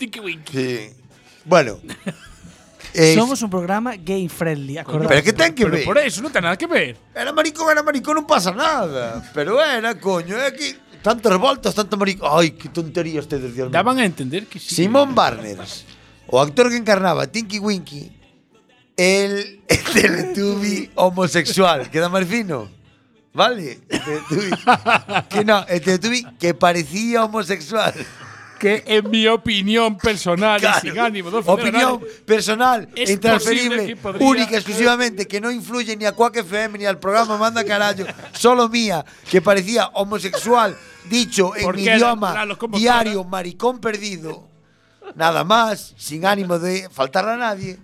[0.00, 0.52] Tiki Winky.
[0.56, 0.76] Sí.
[1.44, 1.84] Bueno.
[2.96, 4.80] eh, Somos un programa gay friendly.
[4.84, 5.84] Pero que ten que Pero ver.
[5.84, 6.96] por eso non ten nada que ver.
[7.12, 9.20] Era maricón, era maricón, non pasa nada.
[9.36, 12.24] Pero era, coño, é que tantas voltas, tanto maricón.
[12.32, 13.74] Ai, que tontería ustedes, Dios mío.
[13.76, 14.72] Daban a entender que sí.
[14.88, 15.84] Simón Barnes,
[16.28, 18.12] o actor que encarnaba a Tinky Winky,
[18.96, 21.90] el, el Teletubby homosexual.
[21.90, 22.68] Queda máis fino.
[23.32, 23.78] ¿Vale?
[23.88, 24.50] El Teletubby.
[25.30, 27.94] que no, el Teletubby que parecía homosexual.
[28.58, 30.80] Que en mi opinión personal Claro.
[30.82, 36.04] y sin ánimo Opinión personal, Es e intransferible, podría- única, exclusivamente, que no influye ni
[36.06, 40.76] a Quack FM ni al programa Manda Carajo, solo mía, que parecía homosexual,
[41.08, 44.47] dicho en mi idioma la diario, maricón perdido,
[45.14, 47.78] nada más, sin ánimo de faltar a nadie.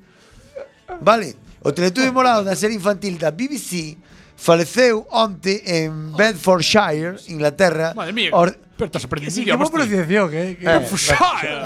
[1.01, 3.97] Vale, o Teletubby Morado da serie infantil da BBC
[4.37, 7.95] faleceu onte en Bedfordshire, Inglaterra.
[7.95, 9.47] Madre mía, or, pero estás predicción.
[9.47, 10.57] Sí, predicción, eh?
[10.59, 10.67] Que...
[10.67, 11.65] Bedfordshire.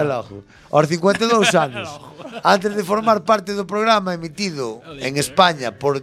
[0.71, 1.89] Aos 52 anos.
[2.45, 5.21] antes de formar parte do programa emitido en eh.
[5.21, 6.03] España por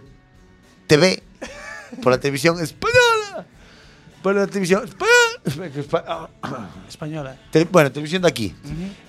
[0.86, 1.22] TV,
[2.02, 3.46] por a televisión española,
[4.22, 5.25] por a televisión española,
[6.88, 7.36] Española.
[7.50, 8.54] Te- bueno, televisión de aquí.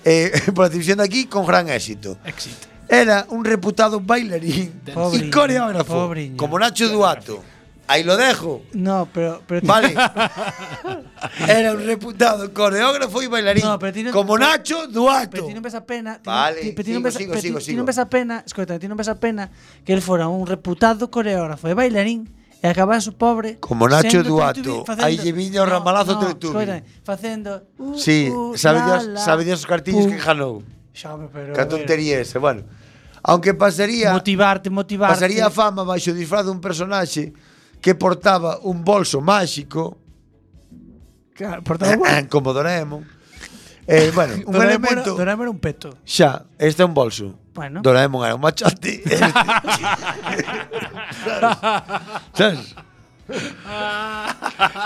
[0.04, 2.18] Eh, por la televisión de aquí con gran éxito.
[2.24, 2.66] Éxito.
[2.88, 7.42] Era un reputado bailarín y Pobriño, coreógrafo, como Nacho Duato.
[7.86, 8.62] Ahí lo dejo.
[8.72, 9.42] No, pero.
[9.46, 9.94] pero Vale.
[11.48, 13.64] Era un reputado coreógrafo y bailarín.
[13.64, 15.30] No, pero tiene- como Nacho Duato.
[15.30, 17.34] Pero ti non ves a pena, Vale, non- ti- pero ti non sigo, ves, sigo,
[17.40, 17.76] sigo, ti sigo.
[17.80, 19.48] non ves a pena, escoita, ti non ves a pena
[19.84, 22.28] que el fora un reputado coreógrafo e bailarín
[22.62, 26.82] e acabas o pobre como Nacho Duato aí lle viña o ramalazo no, Teletubby no,
[27.04, 30.62] facendo uh, sí, uh, sabe Dios, sabe Dios os cartillos uh, que janou
[30.98, 32.64] xame, pero, que tontería ese, bueno.
[33.22, 35.14] Aunque pasaría motivarte, motivarte.
[35.14, 37.32] pasaría a fama baixo disfraz dun personaxe
[37.80, 39.98] que portaba un bolso máxico.
[41.34, 43.06] Claro, portaba un como Doraemon.
[43.86, 45.88] Eh, bueno, un Doraemon, elemento Doraemon era un peto.
[46.04, 47.38] Xa, este é un bolso.
[47.58, 47.82] Bueno.
[47.82, 49.02] Doraemon era un machete.
[52.32, 52.76] ¿Sabes?
[53.66, 54.32] Ah.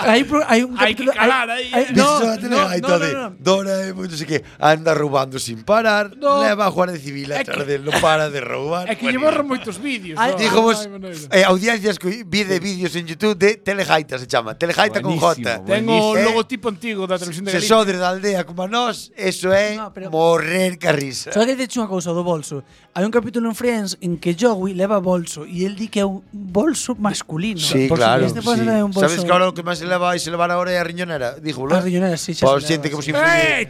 [0.03, 1.11] hai, hai un capítulo...
[1.11, 1.71] Hai que calar aí.
[1.71, 1.95] Hai, hai, ¿eh?
[1.95, 5.63] no, no, no, hai no, no, no, Dora Doraemon, non sei que, anda roubando sin
[5.63, 6.43] parar, no.
[6.43, 8.91] leva a Guardia Civil a atrás del, non para de roubar.
[8.91, 10.19] É que lle borran moitos vídeos.
[10.19, 14.27] Ay, no, dijomos, no, no, eh, audiencias que vide vídeos en YouTube de Telejaita se
[14.27, 15.63] chama, Telejaita con J.
[15.63, 17.63] Tengo o eh, logotipo antigo da televisión de Galicia.
[17.63, 21.31] Se sodre da aldea como a nós, eso é no, pero, morrer ca risa.
[21.31, 22.67] Só que dite unha cousa do bolso.
[22.91, 26.05] Hai un capítulo en Friends en que Joey leva bolso e el di que é
[26.05, 27.63] un bolso masculino.
[27.63, 28.32] Sí, claro.
[28.33, 28.69] Este pode sí.
[28.69, 29.05] un bolso.
[29.05, 31.37] Sabes que ahora o que máis se leva, se levar agora é a riñonera?
[31.37, 32.45] Dijo, A riñonera, sí, xa.
[32.45, 33.69] Para xente que vos influye.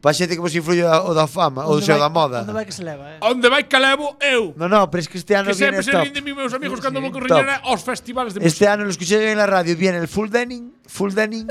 [0.00, 2.46] Para xente que vos influye o da fama, o da moda.
[2.46, 3.18] Onde vai que se leva, eh?
[3.20, 4.54] Onde vai que levo eu?
[4.54, 5.82] No, no, pero es que este ano que viene top.
[5.82, 8.70] Que sempre se rinden mis meus amigos cando vou con riñonera aos festivales de Este
[8.70, 11.50] ano, lo escuché en la radio, viene el full denim, full denim,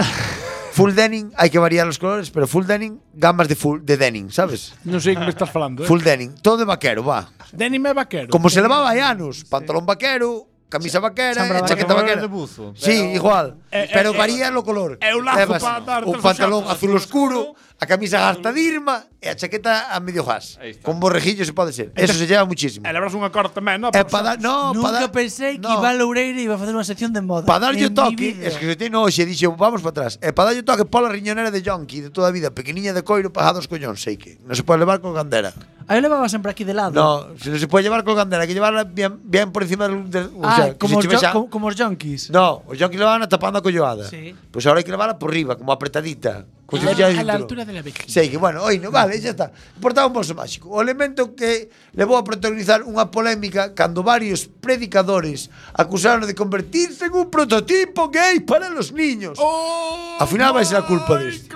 [0.75, 4.27] Full denim, hai que variar os colores, pero full denim, gamas de full de denim,
[4.27, 4.75] sabes?
[4.83, 5.87] Non sei que me estás falando, eh.
[5.87, 7.31] Full denim, todo de vaquero, va.
[7.55, 8.27] Denim é vaquero.
[8.27, 12.21] Como se levaba hai anos, pantalón vaquero, camisa vaquera, Chambra e chaqueta vaquera.
[12.21, 12.85] De buzo, pero...
[12.85, 13.57] Sí, igual.
[13.71, 14.97] Eh, pero eh, varía eh, o color.
[15.01, 17.39] É un lazo Levas para dar un pantalón azul, azul, azul oscuro,
[17.79, 20.55] a camisa gastadírma e a chaqueta a medio gas.
[20.79, 21.91] Con borrejillos se pode ser.
[21.95, 22.87] Eso se lleva muchísimo.
[22.87, 23.91] E lebrás unha cor tamén, no?
[23.91, 25.75] Eh, e pa dar, no, Nunca pa dar, pensei que no.
[25.75, 27.43] Iván Loureiro iba a facer unha sección de moda.
[27.43, 30.15] Para darlle toque, es que se tiene hoxe, dixo, vamos para atrás.
[30.23, 33.03] Eh, e para darlle toque pola riñonera de Yonki de toda a vida, pequeniña de
[33.03, 34.39] coiro, pagada dos collóns, sei que.
[34.47, 35.51] Non se pode levar con candera.
[35.87, 36.97] Aí levaba sempre aquí de lado.
[36.97, 40.09] No, se non se pode llevar con candela, que llevarla bien, bien por encima del...
[40.09, 41.29] del ah, o sea, ah, como, os xa...
[41.29, 42.33] como, como os yonkis.
[42.33, 44.09] No, os yonkis levaban tapando a colloada.
[44.09, 44.33] Sí.
[44.49, 46.49] Pois pues agora hai que levarla por riba, como apretadita.
[46.65, 48.09] Colle a, a la altura de la vejiga.
[48.09, 49.53] Sei que, bueno, oino, vale, xa está.
[49.77, 50.73] Portaba un bolso máxico.
[50.73, 57.13] O elemento que levou a protagonizar unha polémica cando varios predicadores acusaron de convertirse en
[57.13, 59.37] un prototipo gay para los niños.
[59.37, 61.53] Oh, Al final vai ser a culpa disto.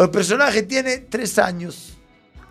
[0.00, 1.99] O personaje tiene tres años.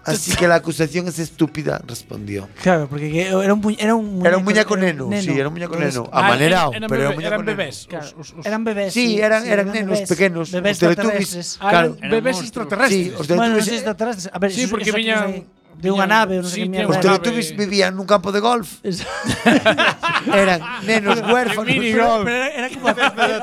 [0.09, 2.47] Así que la acusación es estúpida, respondió.
[2.61, 3.53] Claro, porque que era un, era
[3.95, 6.09] un muñeco, Era un muñeco neno, sí, era un muñeco neno.
[6.11, 7.57] Amanerado, Ah, eran pero era un muñeco eran neno.
[7.57, 7.85] bebés.
[7.89, 8.93] Claro, Os- os- eran bebés.
[8.93, 10.09] Sí, eran- eran nenos bebés.
[10.09, 11.57] pequenos, Bebés extraterrestres.
[11.59, 11.95] Ah, Claro.
[11.99, 12.43] eran bebés monstruos.
[12.65, 13.07] extraterrestres.
[13.07, 14.29] Sí, os Bueno, extraterrestres.
[14.33, 15.45] A ver, Sí, porque viñan-
[15.79, 16.91] de unha nave, non sei sí, que mierda.
[16.91, 18.83] Os Teletubbies vivían nun campo de golf.
[20.27, 21.71] eran nenos huérfanos.
[21.71, 22.87] Era, como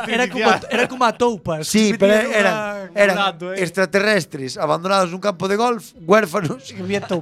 [0.07, 1.64] era como era como a toupa.
[1.64, 3.64] Sí, pero eran eran eh.
[3.64, 6.61] extraterrestres abandonados nun campo de golf, huérfanos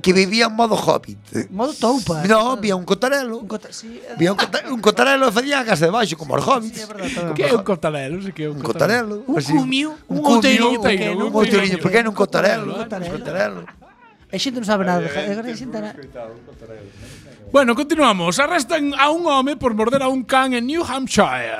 [0.02, 1.18] que vivían modo hobbit.
[1.50, 2.26] Modo toupa.
[2.26, 3.38] No, vía un cotarelo.
[3.38, 4.02] Un cotarelo, sí.
[4.18, 6.82] Vía un, cota, un cotarelo facían a casa de baixo como os hobbits.
[6.82, 9.22] Sí, que é un cotarelo, sí que é un cotarelo.
[9.30, 13.62] Un cumio, un outeirinho pequeno, un outeirinho pequeno, un cotarelo, un cotarelo.
[14.34, 15.06] A xente non sabe nada.
[15.54, 15.94] xente na-
[17.54, 18.38] Bueno, continuamos.
[18.42, 21.54] Arrestan a un home por morder a un can en New Hampshire.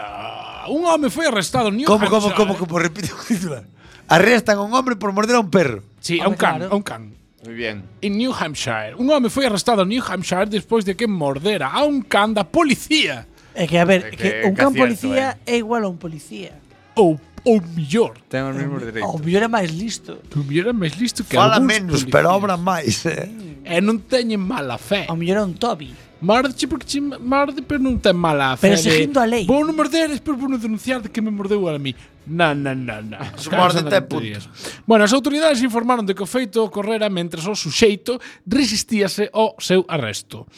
[0.67, 2.35] Un home foi arrestado en New Como, Hampshire.
[2.35, 3.63] como, como, como, repite o titular.
[4.11, 5.87] Arrestan a un hombre por morder a un perro.
[6.03, 6.73] Sí, a un can, claro.
[6.73, 7.03] a un can.
[7.45, 7.85] Muy bien.
[8.03, 8.97] En New Hampshire.
[8.99, 12.43] Un home foi arrestado en New Hampshire despois de que mordera a un can da
[12.43, 13.29] policía.
[13.55, 16.59] É que, a ver, É que, que- un can policía é igual a un policía.
[16.99, 19.09] Ou, ou millor ten o mesmo dereito.
[19.09, 20.19] O mellor é máis listo.
[20.35, 22.11] O mellor é máis listo que Fala menos, policías.
[22.11, 23.29] pero obra máis, eh.
[23.65, 25.05] E non teñen mala fe.
[25.09, 25.93] O mellor é un Toby.
[26.25, 28.73] Marde porque che marde, pero non ten mala fe.
[28.73, 29.45] Pero seguindo a lei.
[29.45, 31.93] Vou non morder, despois vou non denunciar de que me mordeu a mí.
[32.27, 33.19] Na, na, na, na.
[33.53, 34.49] Mordete puntos.
[34.89, 38.17] Bueno, as autoridades informaron de que o feito ocorrera mentres o suxeito
[38.49, 40.49] resistíase ao seu arresto.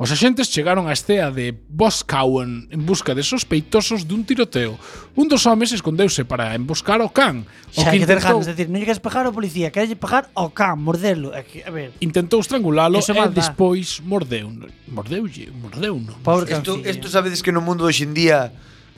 [0.00, 4.80] Os axentes chegaron á estea de Boscawen en busca de sospeitosos dun tiroteo.
[5.12, 7.44] Un dos homes escondeuse para emboscar ao can.
[7.76, 10.32] O Xa, que, que ter ganas, decir, non lle queres pegar ao policía, queres pegar
[10.32, 11.36] ao can, mordelo.
[11.36, 11.92] A ver.
[12.00, 14.48] Intentou estrangulalo e despois mordeu.
[14.88, 16.00] Mordeulle, mordeu.
[16.24, 18.48] Pobre Isto, isto sabedes que no mundo hoxe en día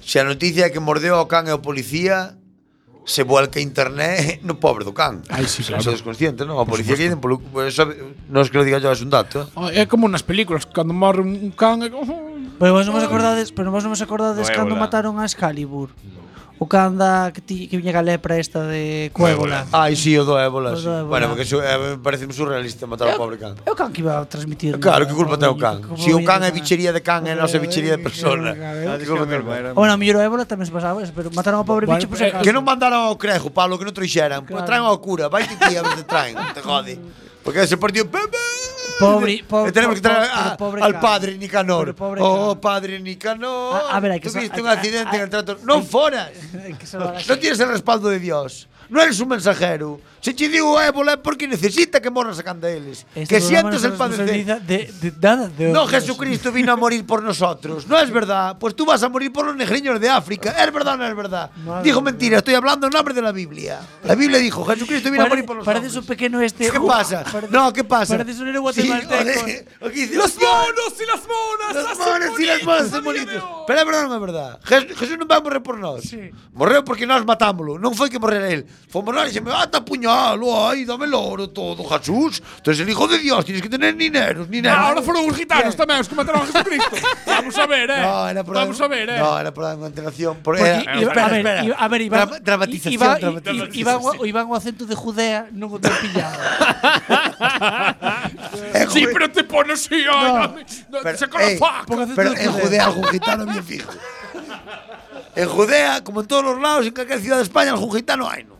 [0.03, 2.35] Se a noticia é que mordeu ao can e ao policía,
[3.05, 5.23] se vuelca internet no pobre do can.
[5.31, 5.83] Ai, sí, claro.
[5.83, 6.59] Sodes conscientes, non?
[6.59, 7.43] A policía que polo...
[7.67, 7.87] Eso,
[8.31, 9.51] non es que lo diga yo, é un dato.
[9.71, 9.83] Eh?
[9.83, 11.83] É como nas películas, cando morre un can...
[11.83, 12.33] É como...
[12.59, 15.91] Pero vos non vos acordades, pero vos non vos acordades Nuevo, cando mataron a Excalibur.
[16.03, 16.22] No.
[16.62, 19.66] O canda que, ti, que viña a lepra esta de Cuébola.
[19.75, 20.79] Ai, si, sí, o do ébola.
[20.79, 20.87] Sí.
[20.87, 21.03] ébola.
[21.11, 23.59] Bueno, porque eso, eh, parece surrealista matar o pobre can.
[23.66, 24.79] É o can que iba a transmitir.
[24.79, 25.83] Claro, que culpa ten o can?
[25.98, 28.55] Si o can é bichería de can, é nosa bichería de persona.
[28.55, 29.75] Que culpa ten o can?
[29.75, 32.31] Bueno, a mellor o ébola tamén se pasaba, pero mataron ao pobre bicho por eh,
[32.31, 34.46] Que non mandaron ao crejo, Pablo, que non trouxeran.
[34.46, 36.94] Traen ao cura, vai ti a ver te traen, te jode.
[37.42, 38.07] Porque se partido...
[38.07, 38.38] Pepe!
[39.03, 41.95] Pobre, eh, pobre, e tenemos que traer a, pobre, al padre Nicanor.
[41.95, 43.91] Pobre, oh, padre Nicanor.
[43.91, 45.59] A, a ver, hay que Tuviste un accidente a, a, en el trato.
[45.67, 46.31] Non foras.
[47.29, 48.69] No tienes el respaldo de Dios.
[48.88, 50.01] No eres un mensajero.
[50.21, 53.05] Se te digo ébola é porque necesita que morras a canda eles.
[53.14, 54.27] Este que sientes el padecer.
[54.62, 55.87] De, de, nada de No.
[55.87, 57.87] Jesucristo vino a morir por nosotros.
[57.88, 58.57] ¿No es verdad?
[58.59, 60.51] Pues tú vas a morir por los negriños de África.
[60.62, 61.51] ¿Es verdad o no es verdad?
[61.66, 63.81] Madre dijo mentira, estoy hablando en nombre de la Biblia.
[64.05, 65.97] La Biblia dijo, Jesucristo vino a morir por los Parece hombres.
[66.03, 66.71] un pequeno este.
[66.71, 67.25] ¿Qué pasa?
[67.25, 68.16] Parece- No, ¿qué pasa?
[68.16, 69.12] Parece un héroe guatemalteco.
[69.92, 71.75] Sí, ¡Los monos y las monas!
[71.88, 73.42] Los monos y las monas bonito, bonitos.
[73.66, 74.53] Pero é verdade, non é verdade.
[74.64, 76.03] Jes- Jesús non vai morrer por nós.
[76.07, 76.31] Sí.
[76.55, 77.77] Morreu porque nós matámolo.
[77.79, 78.49] Non foi que morrera
[78.83, 78.90] él.
[78.90, 82.42] Fomos nós e dixeme, ata puñalo, ai, dame oro todo, Jesús.
[82.62, 84.77] Tú eres el hijo de Dios, tienes que tener nineros, nineros.
[84.77, 86.92] Ah, ahora foron os gitanos tamén os que mataron a Jesucristo.
[87.27, 88.03] Vamos a ver, eh.
[88.03, 89.18] No, era por Vamos a ver, eh.
[89.23, 90.42] No, era por dar unha continuación.
[90.45, 91.61] Por Porque, era, iba- espera, a ver, espera.
[91.64, 93.71] iba- a ver, Iván, Dra- dramatización, Iván, dramatización.
[93.73, 96.37] Iván, o Iván o acento de Judea non o ten pillado.
[98.75, 101.59] Eh, Sí, pero te pones así, ay, no, no, pero, se con la ey,
[102.14, 103.90] pero en Judea algún gitano bien fijo.
[105.35, 108.45] En Judea, como en todos los lados, en cualquier ciudad de España, algún gitano hay,
[108.45, 108.55] ¿no?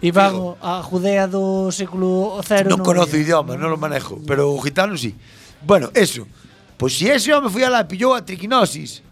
[0.00, 4.58] Iván, a Judea do século cero Non, conozco o idioma, non o manejo Pero o
[4.64, 5.12] gitano sí.
[5.60, 6.24] Bueno, eso.
[6.80, 9.04] Pois pues si ese home foi a la pillou a triquinosis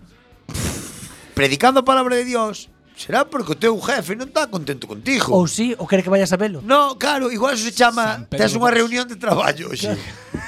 [1.37, 5.31] Predicando a palabra de Dios Será porque o teu jefe non está contento contigo.
[5.31, 8.57] Ou sí, ou quere que vayas a velo No, claro, igual eso se chama Tes
[8.57, 9.93] unha reunión de traballo hoxe.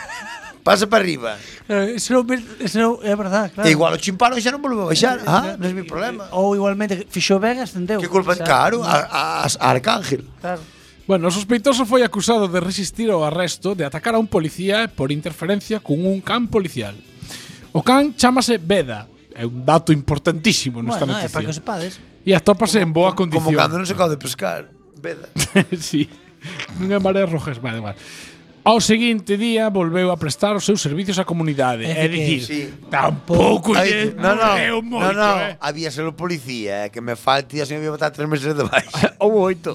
[0.70, 1.34] pasa para arriba.
[1.68, 2.22] Eh, eso non,
[2.62, 3.66] se non, é verdade, claro.
[3.66, 6.30] E igual o chimpano xa non volveu baixar, ah, eh, non é mi problema.
[6.30, 7.98] Ou igualmente fixo ben ascendeu.
[7.98, 10.22] Que culpa, xa, claro, a, a, a Arcángel.
[10.38, 10.62] Claro.
[11.10, 15.10] Bueno, o sospeitoso foi acusado de resistir ao arresto de atacar a un policía por
[15.10, 16.94] interferencia cun un can policial.
[17.74, 21.34] O can chamase Beda, é un dato importantísimo nesta bueno, noticia.
[21.34, 21.92] Bueno, é para que sepades.
[22.22, 23.42] E atópase como, en boa condición.
[23.42, 24.70] Como cando non se acaba de pescar,
[25.02, 25.26] Veda.
[25.74, 26.06] sí.
[26.78, 27.98] Non é marea rojas, vale, vale.
[28.70, 31.82] Ao seguinte día volveu a prestar os seus servicios á comunidade.
[31.82, 32.74] É, é dicir, sí.
[32.86, 35.58] tampouco lle no, no, morreu moito, no, no, eh.
[35.58, 39.10] Había selo policía, eh, que me falte e así me botar tres meses de baixa.
[39.18, 39.74] Ou oito.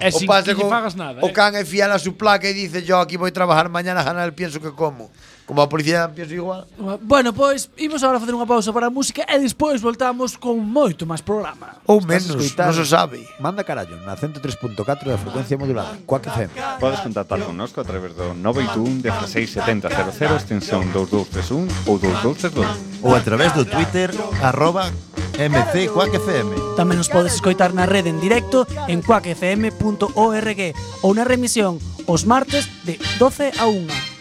[0.00, 1.20] e sin que lle fagas nada.
[1.20, 1.36] O eh.
[1.36, 4.32] can é fiel a su placa e dice, yo aquí vou trabajar mañana ganar el
[4.32, 5.12] pienso que como.
[5.46, 6.66] Como a policía pienso igual.
[6.82, 6.98] Ah".
[7.00, 11.06] Bueno, pois imos agora facer unha pausa para a música e despois voltamos con moito
[11.06, 11.78] máis programa.
[11.86, 13.22] Ou menos, non se sabe.
[13.38, 14.74] Manda carallo na 103.4
[15.06, 16.50] da frecuencia modulada, Coac FM.
[16.82, 23.06] Podes contactar connosco a través do 921 167000 extensión 2231 ou 2232.
[23.06, 24.10] Ou a través do Twitter
[24.42, 24.90] arroba
[25.38, 26.74] MC Quack FM.
[26.80, 30.60] Tamén nos podes escoitar na rede en directo en quackfm.org
[31.04, 31.76] ou na remisión
[32.08, 34.15] os martes de 12 a 1.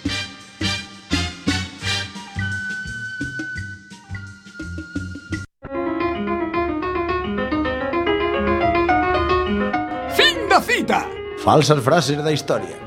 [10.65, 11.05] cita!
[11.43, 12.77] Falsas frases da historia.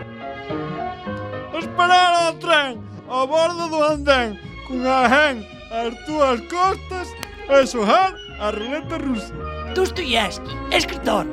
[1.54, 7.08] Esperar ao tren ao bordo do andén cunha gen as túas costas
[7.48, 9.32] e xojar a ruleta rusa.
[9.74, 11.24] Dostoyevsky, escritor,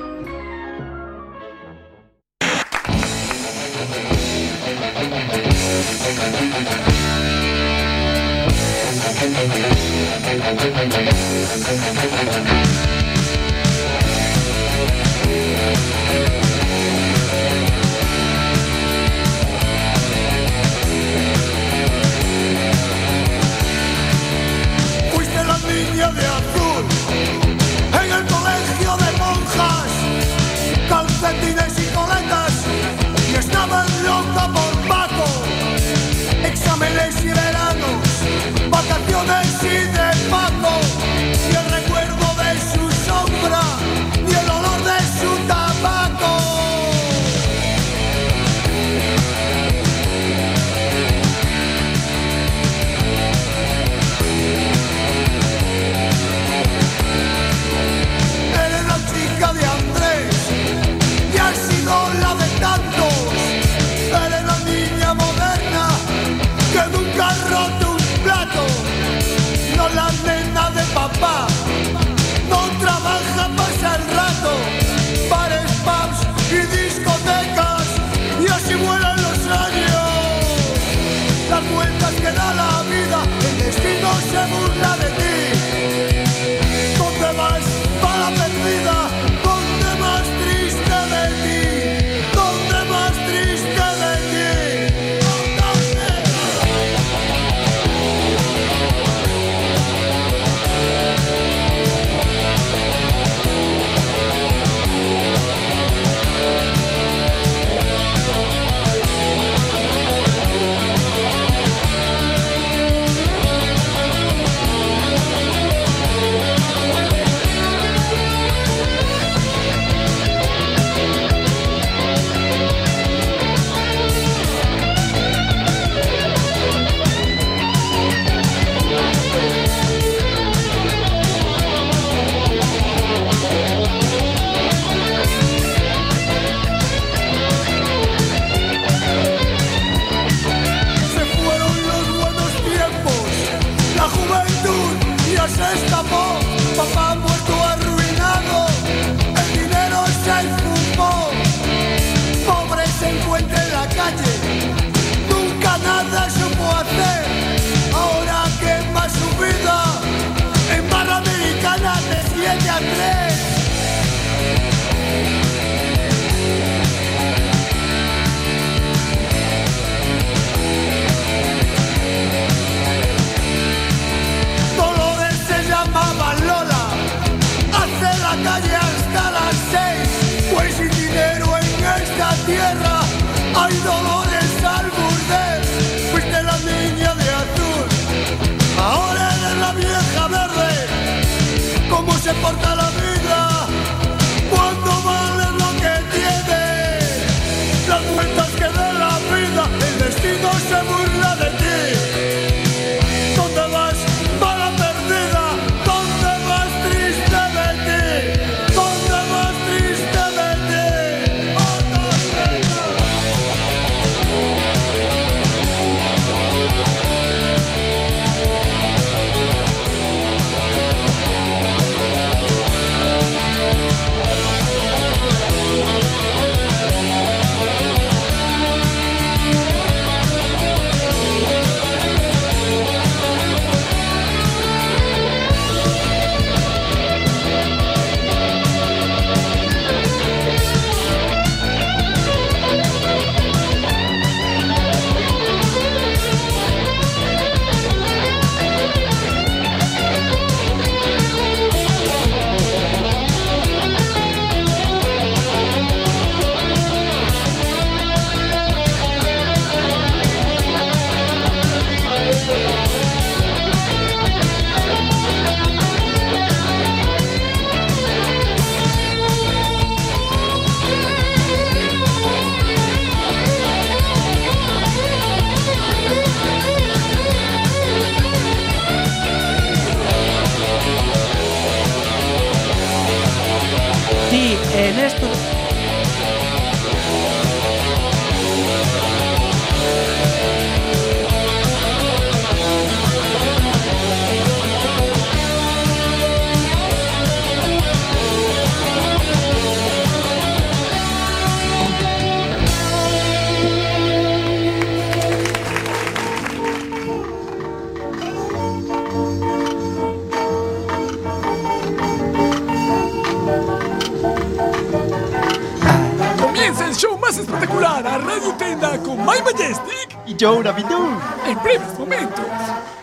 [318.58, 321.10] Tenda con My Majestic Y yo, Navidú.
[321.48, 322.46] en breves momentos.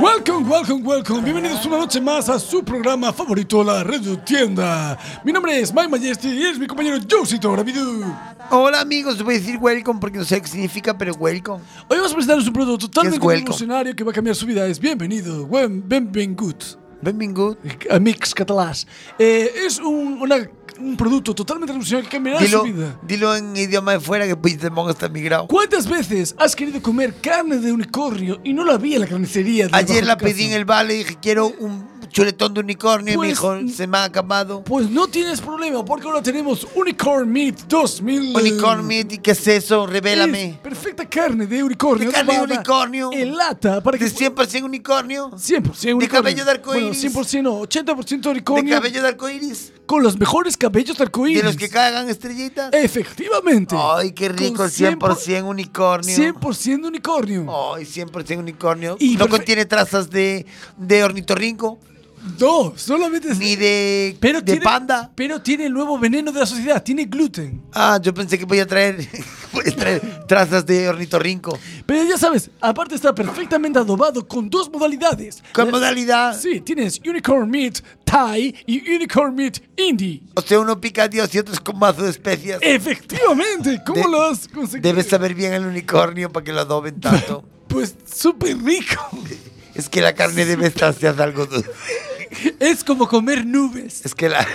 [0.00, 1.20] Welcome, welcome, welcome.
[1.22, 4.96] Bienvenidos una noche más a su programa favorito, la Radio Tienda.
[5.24, 8.04] Mi nombre es My Majestic y es mi compañero Josito Rabidu.
[8.50, 11.62] Hola amigos, te voy a decir welcome porque no sé qué significa, pero welcome.
[11.88, 14.64] Hoy vamos a presentaros un producto totalmente revolucionario que va a cambiar su vida.
[14.66, 16.62] Es bienvenido, buen- benvingut.
[17.00, 17.60] Benvingut.
[17.90, 18.84] Amics catalans.
[19.16, 20.42] Eh, és un, una
[20.78, 22.98] un producto totalmente revolucionario que cambiará Dilo, su vida.
[23.02, 25.46] dilo en idioma de fuera que Puigdemont está migrado.
[25.46, 29.68] ¿Cuántas veces has querido comer carne de unicornio y no la vi en la carnicería?
[29.68, 33.14] de Ayer la de pedí en el vale y dije quiero un chuletón de unicornio
[33.14, 34.64] y me Pues, dijo se me ha acabado.
[34.64, 38.34] Pues no tienes problema, porque ahora tenemos Unicorn Meat 2000.
[38.36, 39.84] Unicorn meat, ¿y qué es eso?
[39.84, 40.58] Es Revélame.
[40.60, 42.08] perfecta carne de unicornio.
[42.08, 43.10] De carne de unicornio.
[43.12, 43.80] En lata.
[43.80, 45.30] Para que ¿De 100% unicornio?
[45.30, 46.08] 100% unicornio.
[46.08, 47.12] cabello de arcoíris.
[47.12, 48.74] Bueno, 100% no, 80% ¿De unicornio.
[48.74, 49.72] cabello de arcoíris?
[49.86, 51.38] Con los mejores cabellos arcoíris.
[51.38, 52.72] ¿De los que cagan estrellitas?
[52.72, 53.74] Efectivamente.
[53.76, 56.16] Ay, qué rico, Con 100% unicornio.
[56.16, 57.74] 100% unicornio.
[57.74, 58.96] Ay, 100% unicornio.
[59.00, 60.46] Y no contiene trazas de,
[60.76, 61.78] de ornitorrinco,
[62.38, 65.10] No, solamente ni de, pero de tiene, panda.
[65.14, 67.62] Pero tiene el nuevo veneno de la sociedad, tiene gluten.
[67.72, 69.06] Ah, yo pensé que podía traer,
[69.52, 71.58] podía traer trazas de ornitorrinco.
[71.86, 75.42] Pero ya sabes, aparte está perfectamente adobado con dos modalidades.
[75.52, 76.38] ¿Con La- modalidad?
[76.38, 80.22] Sí, tienes Unicorn Meat Thai y Unicorn Meat Indie.
[80.34, 82.58] O sea, uno pica a Dios y otro es con mazo de especias.
[82.60, 84.88] Efectivamente, ¿cómo De- lo has conseguido?
[84.88, 87.44] Debes saber bien el unicornio para que lo adoben tanto.
[87.70, 89.00] Pues súper rico.
[89.76, 91.70] es que la carne debe estar se hace algo dulce.
[92.58, 94.04] Es como comer nubes.
[94.04, 94.46] Es que la,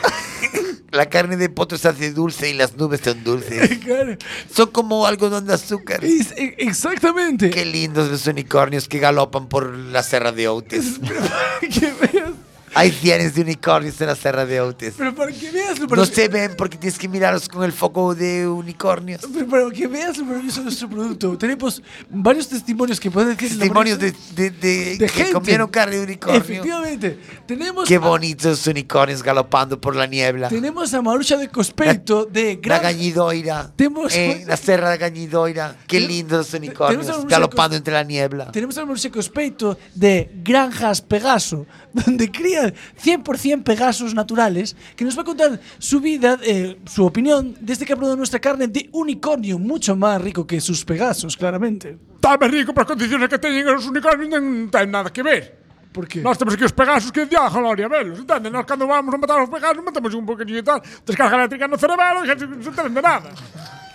[0.91, 3.79] la carne de potro se hace dulce y las nubes son dulces.
[3.86, 4.17] Claro.
[4.53, 6.03] Son como algodón de azúcar.
[6.03, 7.49] Es- e- exactamente.
[7.49, 10.99] Qué lindos los unicornios que galopan por la serra de Outes.
[11.61, 12.31] que veas,
[12.76, 14.93] Hay cientos de unicornios en la serra de Outes.
[14.97, 18.13] pero para que veas lo No se ven porque tienes que mirarlos con el foco
[18.13, 19.21] de unicornios.
[19.34, 23.57] Pero para que veas lo maravilloso de nuestro producto, tenemos varios testimonios que pueden decir.
[23.57, 25.32] Testimonios de, de, de- de que gente.
[25.32, 26.41] comieron carne de unicornio.
[26.41, 27.17] Efectivamente.
[27.47, 30.49] Tenemos Qué a- bonitos unicornios galopando por la niebla.
[30.49, 33.71] Tenemos a Marucha de Cospeito de La Gran Gañidoira.
[33.76, 35.76] Tenemos- Eh, la serra de Gañidoira.
[35.88, 38.51] Qué lindos los unicornios galopando entre la niebla.
[38.51, 45.18] Tenemos a Marucha de Cospeito de Granjas Pegaso, donde crían 100% Pegasos naturales que nos
[45.18, 48.89] va a contar su vida, eh, su opinión, desde que ha probado nuestra carne de
[48.93, 51.97] unicornio, mucho más rico que sus Pegasos, claramente.
[52.16, 55.61] Está máis rico, por las condiciones que tienen los unicornios non ten nada que ver.
[55.93, 56.26] Por qué?
[56.26, 58.49] Nós temos aquí os pegasos que día Gloria, velos, entende?
[58.49, 61.78] Nós cando vamos a matar os pegasos matamos un poquinho e tal, descarga eléctrica no
[61.78, 63.30] cerebelo e non se entende nada.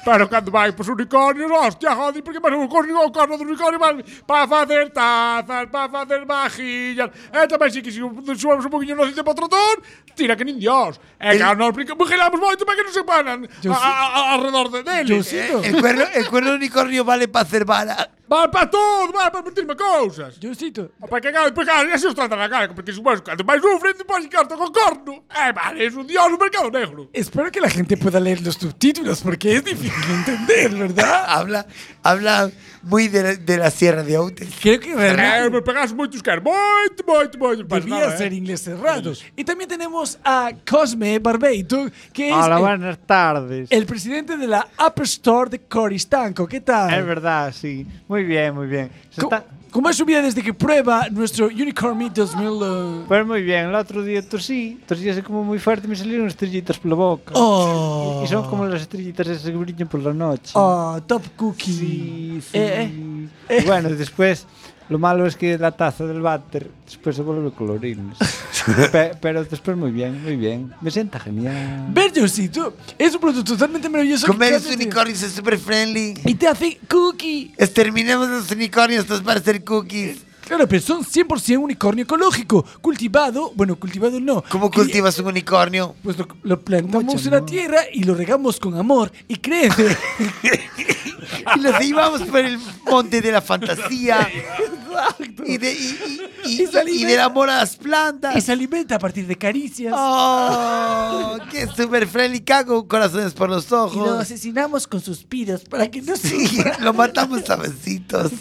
[0.04, 3.78] Pero cando vai pros unicornios, hostia, jode, porque mas o corno, o corno do unicornio
[3.78, 7.10] vai para facer tazas, para facer vajillas.
[7.32, 9.76] E tamén si que se subamos un poquinho no aceite para o trotón,
[10.16, 10.96] tira que nin dios.
[11.20, 14.80] E que nos vigilamos moito para que non se panan a, a, a, alrededor de
[14.82, 15.20] dele.
[15.20, 18.19] Eh, el, cuerno, el cuerno do unicornio vale para hacer vara.
[18.30, 20.38] Vale para todo, vale para meterme cousas.
[20.38, 20.92] Diosito.
[21.10, 23.98] Para que claro, depois claro, así os tratan na cara, porque suposto, cando máis sufren,
[23.98, 25.24] depois carta con corno.
[25.34, 27.10] Eh, vale, es un dios no mercado negro.
[27.12, 31.24] Espero que la gente pueda leer los subtítulos porque es difícil de entender, ¿verdad?
[31.26, 31.66] habla,
[32.04, 32.50] habla
[32.82, 34.48] muy de la, de la Sierra de Outes.
[34.62, 37.66] Creo que Eh, realmente me pegas moitos caras, moito, moito, moito.
[37.66, 38.36] Pasa debía nada, ser eh.
[38.36, 39.12] inglés cerrado.
[39.36, 43.66] Y también tenemos a Cosme Barbeito, que es Hola, el, buenas tardes.
[43.72, 46.46] el presidente de la App Store de Coristanco.
[46.46, 46.94] ¿Qué tal?
[46.94, 47.84] Es verdad, sí.
[48.08, 48.90] Muy bien, muy bien.
[49.10, 52.46] Se ¿Cómo, está- cómo es su vida desde que prueba nuestro Unicorn Meet 2000?
[52.46, 53.04] eh?
[53.08, 56.26] Pues muy bien, el otro día tosí, tosí así como muy fuerte y me salieron
[56.26, 57.32] estrellitas por la boca.
[57.36, 58.22] Oh.
[58.24, 60.52] Y son como las estrellitas esas que brillan por la noche.
[60.54, 61.72] Oh, Top Cookie.
[61.72, 62.58] Sí, sí.
[62.58, 62.90] Eh,
[63.48, 63.60] eh.
[63.62, 64.46] Y bueno, después,
[64.90, 68.18] lo malo es que la taza del váter después se vuelve colorines.
[68.92, 70.72] Pe- pero después muy bien, muy bien.
[70.82, 71.86] Me sienta genial.
[71.90, 74.26] Ver, Diosito, es un producto totalmente maravilloso.
[74.26, 76.14] Comer los cambia- unicornios es super friendly.
[76.26, 77.54] Y te hace cookie.
[77.56, 80.18] Exterminemos los unicornios estos para hacer cookies.
[80.46, 82.66] Claro, pero son 100% unicornio ecológico.
[82.80, 84.42] Cultivado, bueno, cultivado no.
[84.50, 85.94] ¿Cómo cultivas un unicornio?
[86.02, 87.46] Pues lo, lo plantamos Mucho en la no.
[87.46, 89.96] tierra y lo regamos con amor y crece.
[91.56, 94.28] Y los llevamos por el monte de la fantasía.
[94.32, 95.42] Exacto.
[95.46, 98.34] Y, de, y, y- y- se del amor a las plantas.
[98.36, 99.94] Y se alimenta a partir de caricias.
[99.96, 101.38] ¡Oh!
[101.50, 102.40] ¡Qué super friendly!
[102.40, 104.20] Cago corazones por los y lo ojos.
[104.20, 106.76] asesinamos con suspiros para que no Sí, sufra.
[106.80, 108.32] lo matamos a besitos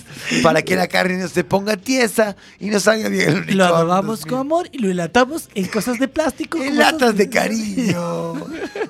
[0.41, 3.55] para que la carne no se ponga tiesa y no salga bien el unicornio.
[3.57, 6.57] Lo adobamos con amor y lo enlatamos en cosas de plástico.
[6.61, 8.33] En latas de cariño,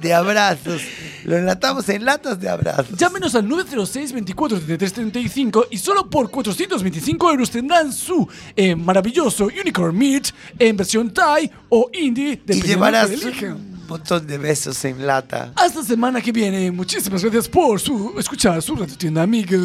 [0.01, 0.81] de abrazos.
[1.25, 2.97] Lo enlatamos en latas de abrazos.
[2.97, 3.47] Llámenos al
[3.79, 10.29] 906 24 33 35 y solo por 425 euros tendrán su eh, maravilloso Unicorn Meat
[10.57, 13.53] en versión Thai o Indie Y llevarás de que elijan.
[13.53, 15.51] un montón de besos en lata.
[15.55, 16.71] Hasta semana que viene.
[16.71, 19.57] Muchísimas gracias por su escuchar su radio tienda amiga.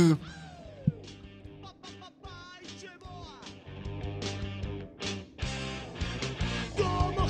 [6.77, 7.23] Como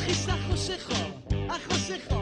[1.53, 2.14] a Josejo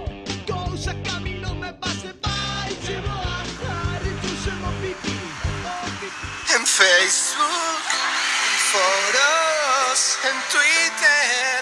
[6.83, 7.85] Facebook,
[8.51, 11.59] en foros, en Twitter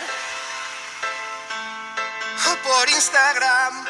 [2.48, 3.84] o por Instagram.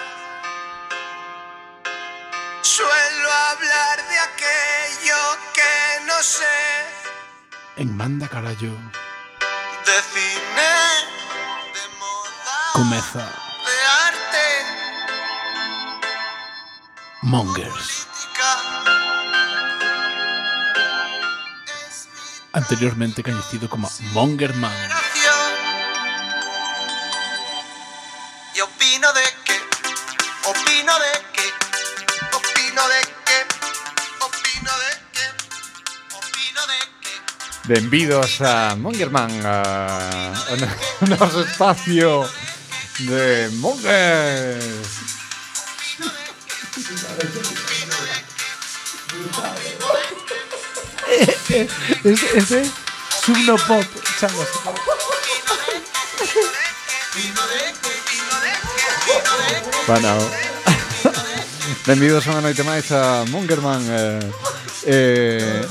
[2.63, 5.21] Suelo hablar de aquello
[5.55, 6.59] que no sé,
[7.77, 8.75] En Manda Carallo
[9.87, 10.73] de cine,
[11.75, 13.25] de moda, comeza
[13.67, 13.77] de
[14.09, 14.47] arte,
[17.23, 18.00] Mongers.
[22.71, 24.71] Anteriormente conocido como Mongerman.
[24.71, 25.35] generación.
[28.55, 29.55] Y opino de que,
[30.49, 31.47] opino de que,
[32.37, 33.39] opino de que,
[34.25, 35.27] opino de que,
[36.15, 37.75] opino de que.
[37.75, 42.31] Benvidos a Mongerman, a, a espacio
[43.01, 45.20] de Mongers.
[51.51, 52.71] ese, ese
[53.25, 53.85] subno pop,
[54.19, 54.49] chavos.
[59.87, 60.19] Bueno,
[61.87, 64.21] Benvidos unha noite máis a Mungerman eh,
[64.87, 65.65] eh,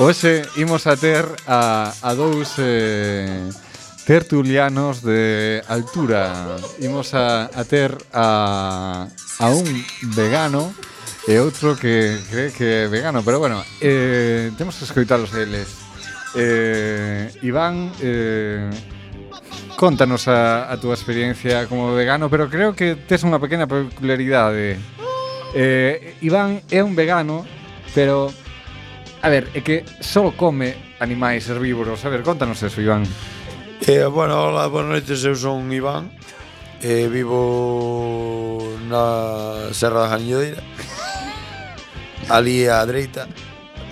[0.00, 3.48] Hoxe imos a ter a, a dous eh,
[4.08, 6.56] tertulianos de altura.
[6.80, 9.06] Imos a, a ter a,
[9.38, 9.68] a un
[10.16, 10.72] vegano
[11.30, 15.70] e outro que cree que é vegano, pero bueno, eh, temos que escoitalos eles.
[16.34, 18.66] Eh, Iván, eh,
[19.78, 24.74] contanos a, a túa experiencia como vegano, pero creo que tes unha pequena peculiaridade.
[25.54, 27.46] Eh, Iván é un vegano,
[27.94, 28.34] pero
[29.22, 32.00] A ver, é que só come animais herbívoros.
[32.04, 33.04] A ver, contanos eso, Iván.
[33.84, 36.08] Eh, bueno, hola, boas noites, eu son Iván.
[36.80, 40.64] Eh, vivo na Serra da Ganideira
[42.30, 43.26] ali á dereita,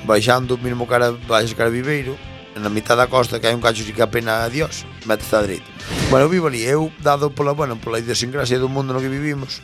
[0.06, 2.16] baixando mesmo cara, baixas cara Viveiro,
[2.54, 5.66] na mitad da costa que hai un cacho que apena a Dios, metes á dereita.
[6.10, 9.62] Bueno, eu vivo ali, eu dado pola, bueno, pola idiosincrasia do mundo no que vivimos,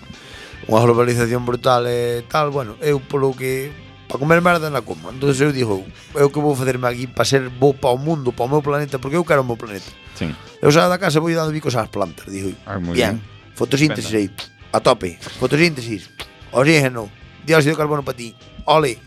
[0.67, 3.71] unha globalización brutal e tal, bueno, eu polo que
[4.09, 5.11] para comer merda na coma.
[5.11, 8.47] Entonces eu digo, eu que vou facerme aquí para ser bo para o mundo, para
[8.47, 9.91] o meu planeta, porque eu quero o meu planeta.
[10.15, 10.35] Sim.
[10.63, 12.55] Eu saio da casa vou dando bicos ás plantas, digo.
[12.67, 12.95] Ah, bien.
[12.95, 13.23] bien.
[13.55, 14.31] Fotosíntesis aí,
[14.73, 15.19] a tope.
[15.39, 16.11] Fotosíntesis,
[16.53, 17.11] oxígeno,
[17.45, 18.35] dióxido de carbono para ti.
[18.67, 18.99] Oli.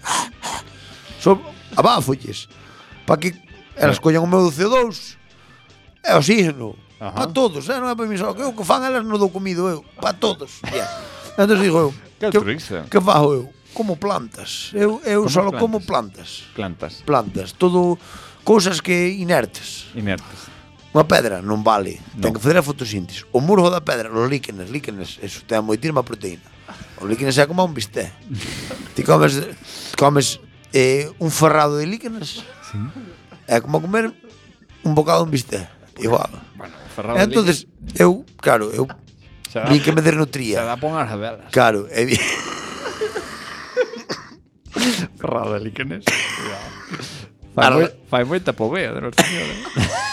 [1.20, 1.42] So,
[1.76, 2.48] abáfolles.
[3.06, 3.36] Para que
[3.76, 4.02] elas eh.
[4.02, 5.18] collan o meu CO2
[6.04, 6.76] e oxígeno.
[6.98, 7.78] Para todos, eh?
[7.78, 8.34] non é para mí só.
[8.34, 9.86] Que o que fan elas non dou comido eu.
[10.02, 10.66] Para todos.
[10.70, 10.90] Yeah.
[11.38, 11.92] Entón digo eu.
[12.18, 12.42] Que, que,
[12.90, 13.46] que fajo eu?
[13.78, 14.74] Como plantas.
[14.74, 15.62] Eu, eu como só plantas.
[15.62, 16.30] como plantas.
[16.58, 16.94] Plantas.
[17.06, 17.48] Plantas.
[17.54, 18.02] Todo
[18.42, 19.86] cousas que inertes.
[19.94, 20.50] Inertes.
[20.98, 22.26] Unha pedra non vale, no.
[22.26, 23.22] ten que fazer a fotosíntese.
[23.30, 26.42] O murgo da pedra, os líquenes, líquenes, eso ten moitísima proteína.
[27.02, 28.12] O líquenes é como un bisté.
[28.96, 29.38] Ti comes,
[29.98, 30.40] comes
[30.74, 32.42] eh, un ferrado de líquenes.
[32.72, 32.78] Sí.
[33.48, 34.12] É como comer
[34.84, 35.70] un bocado de un bisté.
[36.00, 36.30] Igual.
[36.56, 37.68] Bueno, ferrado entonces,
[37.98, 38.88] eu, claro, eu
[39.70, 40.60] vi que me desnutría.
[40.60, 41.50] Se dá pon as velas.
[41.52, 42.18] Claro, e vi...
[45.18, 46.06] ferrado de líquenes.
[47.56, 47.90] Fai, Arra...
[48.10, 49.54] fai moita povea de Nosa Señora.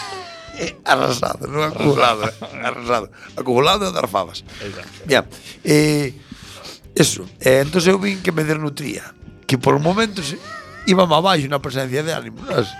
[0.85, 2.25] Arrasado, non acumulado.
[2.25, 2.63] Eh.
[2.63, 3.11] Arrasado.
[3.35, 4.41] Acumulado e dar favas.
[4.63, 5.03] Exacto.
[5.05, 5.25] Bien.
[5.61, 6.15] Eh,
[6.95, 7.27] Eso.
[7.43, 9.03] E entón eu vin que me desnutría.
[9.45, 10.33] Que por momentos
[10.95, 12.39] má baixo na presencia de ánimo.
[12.47, 12.71] Nas...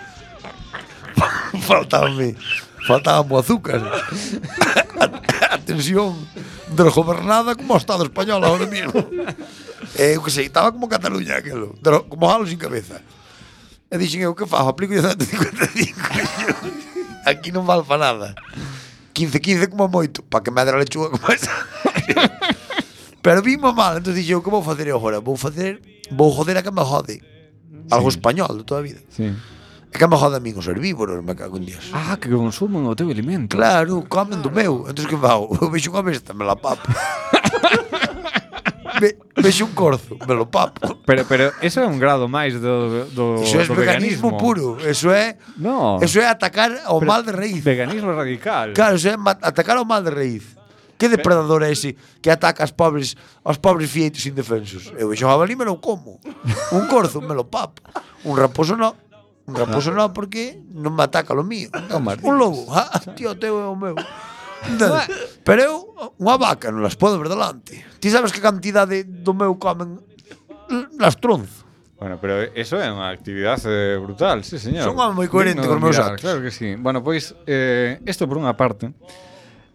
[1.67, 2.35] Faltame,
[2.87, 3.81] Faltaba o azúcar.
[3.83, 5.05] a,
[5.55, 6.15] a tensión
[6.69, 8.93] desgobernada como o Estado español ahora mismo.
[9.97, 11.75] E eu que sei, estaba como Cataluña aquilo,
[12.09, 13.01] como jalo sin cabeza.
[13.89, 14.69] E dixen eu, que fago?
[14.69, 15.99] Aplico 155.
[17.25, 18.27] Aquí non vale para nada.
[19.17, 21.49] 15-15 como moito, para que me adra lechuga como esa.
[23.25, 25.17] Pero vimos mal, entón dixo, que vou facer agora?
[25.17, 25.81] Vou facer,
[26.13, 27.25] vou joder a que me jode.
[27.89, 28.21] Algo sí.
[28.21, 29.01] español de toda a vida.
[29.09, 29.33] Sí.
[29.89, 31.89] E que me jode a min os herbívoros, me cago en dios.
[31.89, 33.57] Ah, que consumen o teu alimento.
[33.57, 34.85] Claro, comen do meu.
[34.85, 35.49] Entón que fago?
[35.57, 36.85] Eu vexo unha besta, me la papo.
[39.01, 41.01] Ve, vexo un corzo, me lo papo.
[41.01, 44.37] Pero, pero eso é un grado máis do, do, eso é do veganismo.
[44.37, 44.77] puro.
[44.85, 45.97] Eso é, no.
[45.97, 47.65] eso é atacar ao pero, mal de raíz.
[47.65, 48.77] Veganismo radical.
[48.77, 50.45] Claro, eso é atacar ao mal de raíz.
[51.05, 53.13] Que depredador é ese que ataca as pobres
[53.45, 54.89] aos pobres fieitos indefensos?
[54.97, 56.17] Eu vexo jabalí me lo como.
[56.73, 57.77] Un corzo me lo papo.
[58.25, 58.97] Un raposo non.
[59.45, 61.69] Un raposo non porque non me ataca lo mío.
[62.25, 63.93] Un lobo, ah, tío, teu é o meu.
[65.45, 65.75] Pero eu,
[66.17, 67.85] unha vaca, non las podo ver delante.
[68.01, 70.01] Ti sabes que cantidade do meu comen
[70.97, 71.69] las tronzo.
[72.01, 74.89] Bueno, pero eso é unha actividade eh, brutal, sí, señor.
[74.89, 76.25] Son moi coherente con meus actos.
[76.25, 76.73] Claro que sí.
[76.81, 78.89] Bueno, pois, eh, esto por unha parte,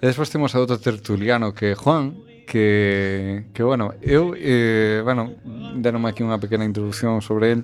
[0.00, 2.16] E despois temos a outro tertuliano que é Juan,
[2.48, 5.36] que, que bueno, eu, eh, bueno,
[5.76, 7.60] denome aquí unha pequena introducción sobre el,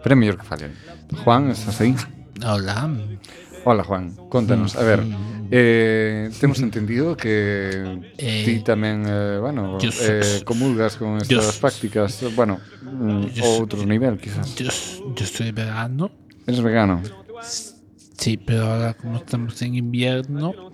[0.00, 0.72] pero é mellor que fale.
[1.12, 1.92] Juan, estás aí?
[2.40, 2.88] Hola.
[3.68, 5.52] Hola, Juan, contanos, a ver, mm.
[5.52, 12.64] eh, temos entendido que eh, ti tamén, eh, bueno, eh, comulgas con estas prácticas, bueno,
[12.80, 14.56] mm, yo, outro nivel, quizás.
[14.56, 14.72] Yo,
[15.12, 16.08] yo soy vegano.
[16.48, 17.04] Eres vegano.
[18.16, 20.72] Sí, pero ahora como estamos en invierno...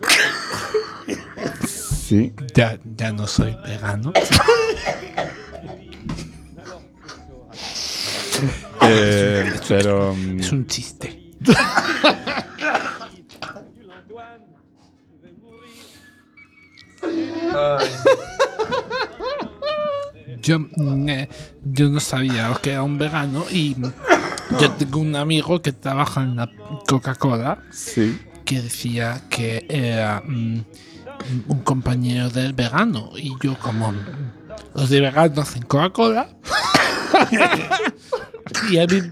[2.14, 2.32] Sí.
[2.54, 4.12] ya, ya no soy vegano.
[8.86, 10.14] Eh, pero.
[10.38, 11.32] Es un chiste.
[20.42, 21.28] Yo, mm, eh,
[21.64, 23.76] yo no sabía que era un vegano y
[24.60, 26.50] yo tengo un amigo que trabaja en la
[26.86, 28.18] Coca-Cola Sí.
[28.44, 30.60] que decía que era mm,
[31.48, 33.92] un compañero del vegano y yo como
[34.74, 36.28] los de veganos hacen Coca-Cola
[38.70, 39.02] y a mí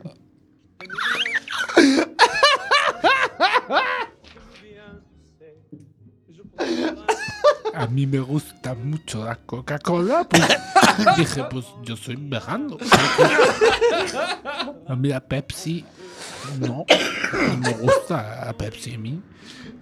[7.75, 10.47] a mí me gusta mucho la Coca-Cola pues
[11.17, 12.77] dije pues yo soy vegano
[14.87, 15.85] a mí la Pepsi
[16.59, 16.85] no,
[17.49, 19.21] no me gusta la Pepsi a mí.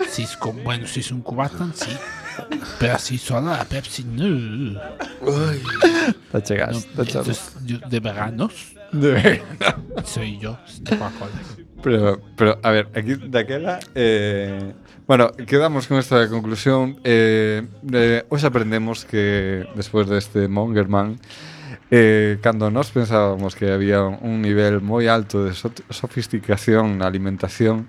[0.09, 1.91] Si es con, bueno, si es un cubatan, sí.
[2.79, 4.81] Pero así sola la Pepsi, no.
[5.21, 5.61] Te
[6.33, 6.87] No, te chegas.
[6.99, 9.43] entonces, yo- de veganos De ver-
[10.05, 11.31] soy yo, de Coca-Cola.
[11.83, 14.73] Pero, pero, a ver, aquí daquela eh,
[15.07, 21.19] Bueno, quedamos con esta conclusión eh, eh, Hoxe aprendemos que Despois deste Mongerman
[21.91, 27.89] eh, Cando nós pensábamos que había un nivel moi alto de so sofisticación na alimentación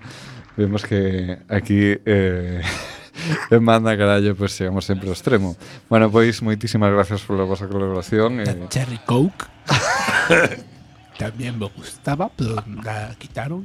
[0.56, 2.60] Vemos que aquí eh,
[3.50, 5.56] en Manda Carallo pues chegamos sempre ao extremo.
[5.88, 8.40] Bueno, pois, moitísimas gracias pola vosa colaboración.
[8.40, 8.68] Eh.
[8.68, 9.46] Cherry Coke.
[11.18, 13.64] También me gustaba, pero la quitaron.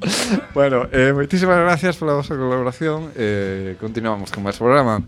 [0.54, 3.12] Bueno, eh, moitísimas gracias pola vosa colaboración.
[3.16, 5.04] Eh, continuamos con máis programa.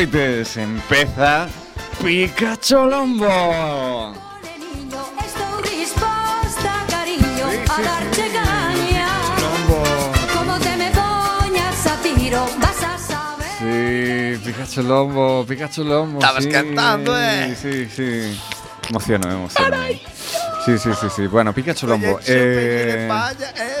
[0.00, 1.46] Noites, empeza
[2.02, 4.14] Pikachu Lombo.
[5.26, 9.08] Estou disposta, cariño, a darte caña.
[10.32, 14.38] Como te me poñas a tiro, vas a saber.
[14.38, 16.18] Sí, Pikachu Lombo, Pikachu Lombo.
[16.20, 17.54] Estabas sí, cantando, eh.
[17.60, 18.40] Sí, sí.
[18.88, 19.76] Emociono, emociono.
[20.64, 21.26] Sí, sí, sí, sí.
[21.26, 22.20] Bueno, Pikachu Lombo.
[22.26, 23.80] Eh, eh,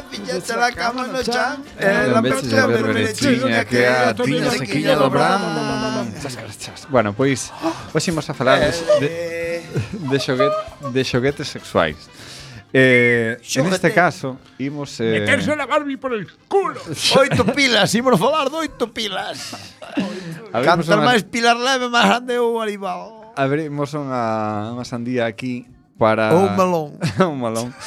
[0.56, 1.64] la cama no chan.
[1.80, 5.40] Non veches a ver berechiña que a tiña sequiña do bram
[6.20, 6.86] Chas, chas.
[6.90, 7.48] Bueno, pois
[7.94, 8.68] hoxe imos a falar de,
[9.00, 9.64] de,
[10.12, 10.52] de, xoguet,
[10.92, 11.96] de xoguetes sexuais.
[12.72, 15.00] Eh, en este caso, imos...
[15.00, 15.20] Eh...
[15.20, 16.80] Meterse la Barbie por el culo.
[17.18, 19.56] Oito pilas, imos falar de oito pilas.
[20.52, 21.08] Cantar unha...
[21.08, 23.32] máis pilas leve, máis grande o animal.
[23.34, 25.66] Abrimos unha, unha sandía aquí
[25.96, 26.36] para...
[26.36, 26.88] Un melón.
[27.32, 27.68] un melón.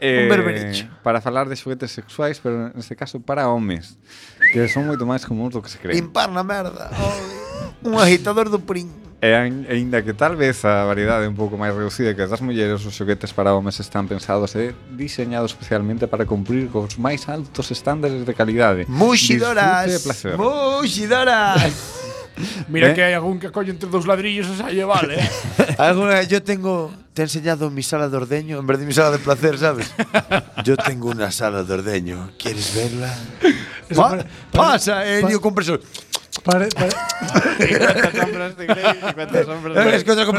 [0.00, 0.88] Eh, un berbericho.
[1.04, 4.00] Para falar de xoguetes sexuais, pero neste caso para homes,
[4.48, 6.08] que son moito máis comuns do que se creen.
[6.08, 6.88] Impar na merda.
[6.96, 7.49] Oh,
[7.82, 8.88] un agitador do prín.
[9.20, 12.96] E aínda que tal vez a variedade un pouco máis reducida que das mulleres, os
[12.96, 18.32] xoguetes para homes están pensados e diseñados especialmente para cumprir cos máis altos estándares de
[18.32, 18.88] calidade.
[18.88, 20.08] Muxidoras!
[20.40, 22.00] Muxidoras!
[22.72, 22.94] Mira ¿Eh?
[22.96, 25.20] que hai algún que colle entre dous ladrillos e salle vale.
[25.76, 29.10] Alguna, yo tengo te he enseñado mi sala de ordeño en vez de mi sala
[29.10, 29.92] de placer, ¿sabes?
[30.64, 32.30] Yo tengo una sala de ordeño.
[32.38, 33.12] ¿Quieres verla?
[33.94, 35.80] Pa pasa, Elio eh, Compresor.
[36.44, 36.90] Pare, pare,
[39.94, 40.38] Es que otra como-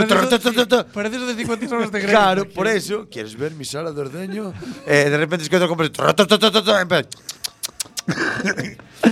[0.93, 2.11] Parece de 50 sombras de Grey.
[2.11, 3.07] Claro, por eso.
[3.09, 4.53] ¿Quieres ver mi sala de ordeño?
[4.87, 6.15] Eh, de repente es que otro compresor.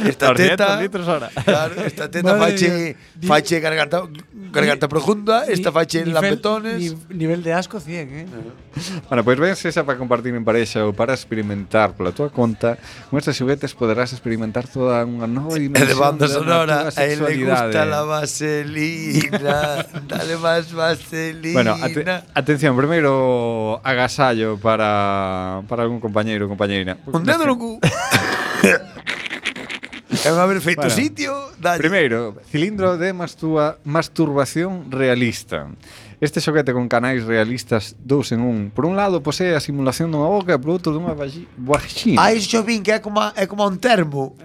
[0.06, 1.30] esta teta litros ahora.
[1.44, 3.28] Claro, esta teta Madre fache, Dios.
[3.28, 4.04] fache garganta,
[4.52, 6.96] garganta Ni, profunda, esta fache nivel, lampetones.
[7.10, 8.26] Ni, nivel de asco 100, eh.
[9.10, 12.30] Bueno, pois pues, ven se esa para compartir en parexa ou para experimentar pola tua
[12.30, 12.78] conta,
[13.10, 17.36] con estas xuguetes poderás experimentar toda unha nova dimensión de banda sonora, a él le
[17.44, 21.54] gusta la vaselina, dale más vaselina.
[21.54, 26.98] Bueno, ate, atención, primeiro agasallo para para algún compañeiro ou compañeira.
[27.10, 27.82] Un dedo no cu.
[30.26, 31.32] É un haber feito bueno, sitio
[31.62, 31.80] dalle.
[31.80, 35.70] Primeiro, cilindro de mastua, masturbación realista.
[36.20, 38.72] Este xoguete con canais realistas dous en un.
[38.76, 42.20] Por un lado posee a simulación dunha boca e por outro dunha vagina.
[42.20, 44.36] Ah, iso xo vin que é como, é como un termo.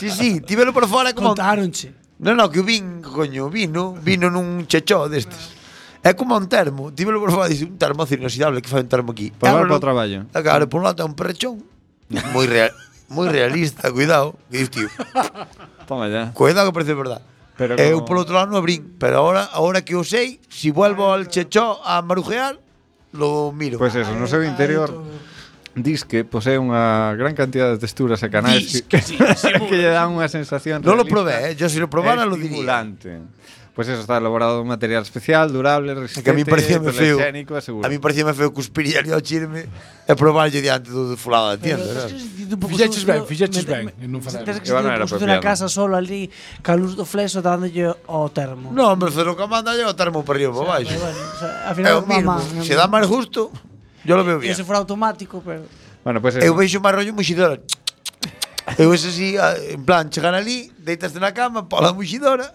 [0.00, 3.48] Si, si, sí, sí, tivelo por fora como Contaronche Non, non, que o vin, coño,
[3.48, 5.54] vino Vino nun chechó destes.
[6.02, 9.12] É como un termo, tívelo por fora Dice, un termo inoxidable, que fai un termo
[9.14, 9.30] aquí.
[9.30, 10.26] Para, para o traballo.
[10.32, 11.62] Claro, por un lado é un perrechón
[12.34, 12.70] moi real,
[13.08, 14.88] moi realista, cuidado, tío,
[15.86, 16.32] Toma ya.
[16.32, 17.22] cuidado que parece verdad.
[17.56, 20.70] Pero Eu como- por outro lado non abrín, pero ahora, ahora que o sei, si
[20.72, 22.56] vuelvo al chechó a marujear,
[23.12, 23.76] lo miro.
[23.76, 24.88] Pois eso, no seu interior
[25.74, 29.14] Disque posee unha gran cantidad de texturas e canais Disque, que, sí,
[29.70, 31.52] que lle dan unha sensación Non lo probé, eh?
[31.54, 32.86] yo si lo probara lo diría.
[33.72, 36.80] Pois pues eso, está elaborado de un material especial, durable, resistente, que a mí parecía
[36.80, 37.18] me feo.
[37.22, 39.70] A mí parecía me feo cuspir ali ao chirme
[40.10, 41.86] e probarlle diante do fulado da tienda.
[42.66, 43.94] Fixeches ben, fixeches ben.
[44.10, 44.42] Non facer.
[44.42, 46.26] Tens que a posto na casa solo ali,
[46.66, 48.74] ca luz do fleso dándolle ao termo.
[48.74, 50.98] Non, hombre, pero que manda yo o termo para arriba, para baixo.
[51.64, 52.42] Ao final, mamá.
[52.66, 53.54] Se dá máis justo,
[54.04, 54.52] Yo lo veo bien.
[54.52, 55.62] Que se fuera automático, pero...
[56.04, 56.46] Bueno, pues eso.
[56.46, 57.60] Eu veixo máis rollo muxidora.
[58.78, 62.48] Eu eso sí, en plan, chegan ali, deitaste na cama, pola muxidora.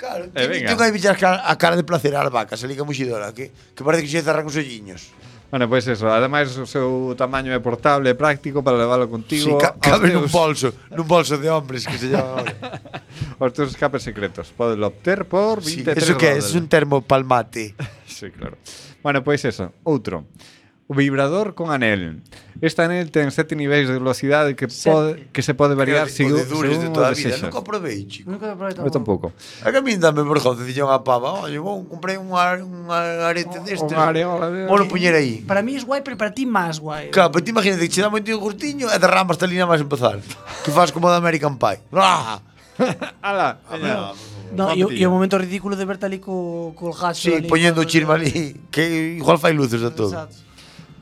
[0.00, 0.72] Claro, eh, venga.
[0.72, 4.02] Tengo que bichar a cara de placer ás vacas, ali que muxidora, que, que parece
[4.02, 5.12] que se cerran os olliños.
[5.52, 9.52] Bueno, pois pues eso, ademais o seu tamaño é portable e práctico para leválo contigo.
[9.52, 10.16] Sí, ca cabe teus...
[10.16, 12.56] nun bolso, nun bolso de hombres que se llama ahora.
[13.44, 17.04] os teus escapes secretos, Podelo obter por 23 sí, eso que é, es un termo
[17.04, 17.76] palmate
[18.22, 18.56] sí, claro.
[19.02, 20.26] Bueno, pois eso, outro.
[20.86, 22.20] O vibrador con anel.
[22.60, 26.78] Este anel ten sete niveis de velocidade que pode que se pode variar Creo, según,
[26.78, 27.38] de toda a vida.
[27.38, 28.30] Nunca probei, chico.
[28.30, 28.86] Nunca probei tampouco.
[28.86, 29.26] Eu tampouco.
[29.64, 32.90] A que a mí dame vergonza dixo unha pava, "Oye, vou comprei un, ar, un
[32.90, 34.50] arete deste." Un areola.
[34.52, 34.66] De...
[34.68, 35.42] Vou poñer aí.
[35.42, 37.08] Para mí é guai, pero para ti máis guai.
[37.10, 40.20] Claro, pero ti imagínate, che dá moito curtiño e derramas talina máis empezar.
[40.62, 41.80] Que faz como da American Pie.
[41.94, 42.42] ¡Ah!
[43.22, 43.58] Ala,
[44.52, 47.80] No, e, e o momento ridículo de ver ali co, co hacho sí, ali, poñendo
[47.80, 50.12] o chirma ali que igual fai luces a todo.
[50.12, 50.52] Exacto.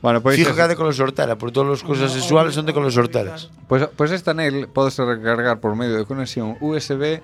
[0.01, 2.65] Bueno, pois pues Fijo que é de color sortera, porque todas as cousas sexuales son
[2.65, 3.53] de color sorteras.
[3.69, 7.21] Pois pues, pues esta nel podese recargar por medio de conexión USB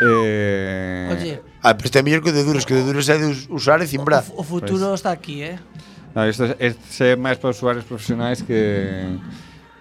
[0.00, 1.08] eh...
[1.10, 1.42] Oye.
[1.62, 3.26] Ah, pero este é mellor que o de duros, que o de duros é de
[3.48, 4.24] usar e cimbrar.
[4.30, 5.00] O, o futuro pues...
[5.00, 5.58] está aquí, eh?
[6.14, 9.18] No, isto, este é máis para usuarios profesionais que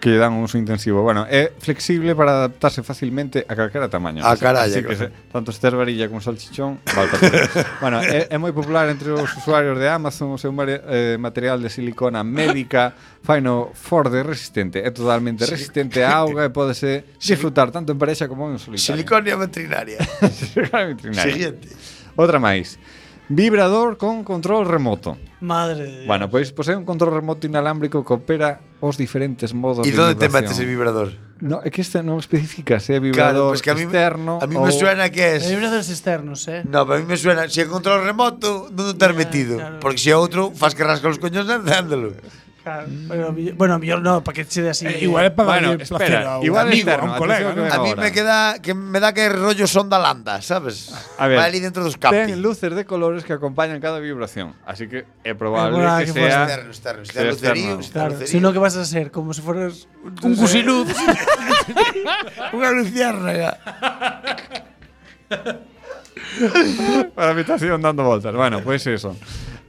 [0.07, 1.03] que lle dan un uso intensivo.
[1.03, 4.23] Bueno, é flexible para adaptarse facilmente a calquera tamaño.
[4.23, 4.71] A caralla.
[4.71, 7.19] Así que se, tanto ester varilla como salchichón, valta
[7.83, 11.67] Bueno, é, é moi popular entre os usuarios de Amazon o seu eh, material de
[11.67, 14.79] silicona médica faino e resistente.
[14.79, 15.51] É totalmente sí.
[15.51, 17.35] resistente á auga e pódese sí.
[17.35, 18.95] disfrutar tanto en parexa como en solitario.
[18.95, 19.99] Siliconia veterinaria.
[20.31, 21.33] Silicona veterinaria.
[21.35, 21.67] Siguiente.
[22.15, 22.79] Outra máis.
[23.29, 25.17] Vibrador con control remoto.
[25.41, 26.07] Madre de Dios.
[26.07, 30.15] Bueno, pois posee un control remoto inalámbrico que opera os diferentes modos E de onde
[30.15, 30.55] te metes vibración.
[30.55, 31.07] ese vibrador?
[31.43, 34.47] No, é que este non especifica se é vibrador pues que a mí, externo a
[34.47, 35.45] mí me ou- suena que es...
[35.45, 36.63] Vibradores externos, eh?
[36.65, 39.59] No, pero a mí me suena, se é control remoto, non te has metido.
[39.59, 39.77] claro.
[39.83, 42.15] Porque se é outro, fas que rasca os coños andándolo.
[42.67, 42.87] Claro.
[43.07, 44.83] Bueno, mi- bueno, no, para que se dé así.
[44.99, 47.63] igual é para Bueno, placer espera, a un igual amigo, externo, a un colega, atención
[47.63, 47.71] ¿no?
[47.71, 48.01] que A mí Ahora.
[48.03, 50.91] me queda que me da que rollo son da landa, ¿sabes?
[51.15, 52.27] A ver, Va ali dentro dos camping.
[52.27, 56.05] ten luces de colores que acompañan cada vibración, así que é probable Eh, bueno, que,
[56.11, 58.09] que sea Externo, externo, que sea lucerío, externo.
[58.11, 59.15] Claro, si no, que vas a ser?
[59.15, 60.91] Como si fueras un gusiluz.
[62.51, 63.55] Unha luciérnaga.
[67.15, 68.35] para habitación dando voltas.
[68.35, 69.15] Bueno, pues eso.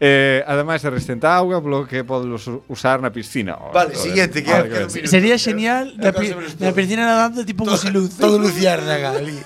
[0.00, 3.58] Eh, ademais, se resenta auga, polo que podes usar na piscina.
[3.58, 4.44] Oh, vale, siguiente.
[4.44, 6.30] Que, vale, que, que Sería genial na, pi,
[6.62, 8.14] na piscina nadando tipo todo, con luz.
[8.14, 9.42] Todo luciérnaga ali.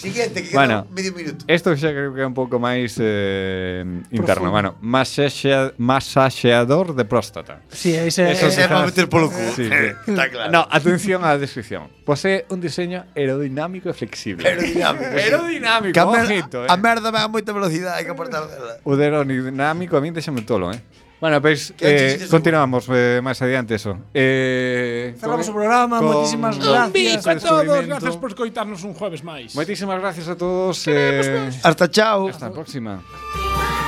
[0.00, 1.44] Siguiente, que bueno, medio minuto.
[1.46, 4.48] Isto xa creo que é un pouco máis eh, interno.
[4.48, 4.56] Profundo.
[4.56, 7.60] Bueno, masaxea, masaxeador de próstata.
[7.68, 9.36] Sí, ese, Eso ese é para meter polo cu.
[9.52, 9.88] Sí, sí.
[10.08, 10.48] Está claro.
[10.48, 11.92] No, atención á descripción.
[12.08, 14.48] Posee un diseño aerodinámico e flexible.
[14.48, 15.12] Aerodinámico.
[15.20, 16.72] aerodinámico, que a ojito, eh.
[16.72, 18.80] A merda vai a moita velocidade, hai que aportar dela.
[18.88, 20.80] O aerodinámico a mí deixame tolo, eh.
[21.20, 23.92] Bueno, pois pues, eh, continuamos eh, máis adiante eso.
[24.16, 29.20] Eh, Cerramos con, o programa, con, moitísimas gracias a todos, gracias por escoitarnos un jueves
[29.20, 29.52] máis.
[29.52, 30.80] Moitísimas gracias a todos.
[30.88, 32.32] Eh, hasta chao.
[32.32, 33.04] Hasta a próxima.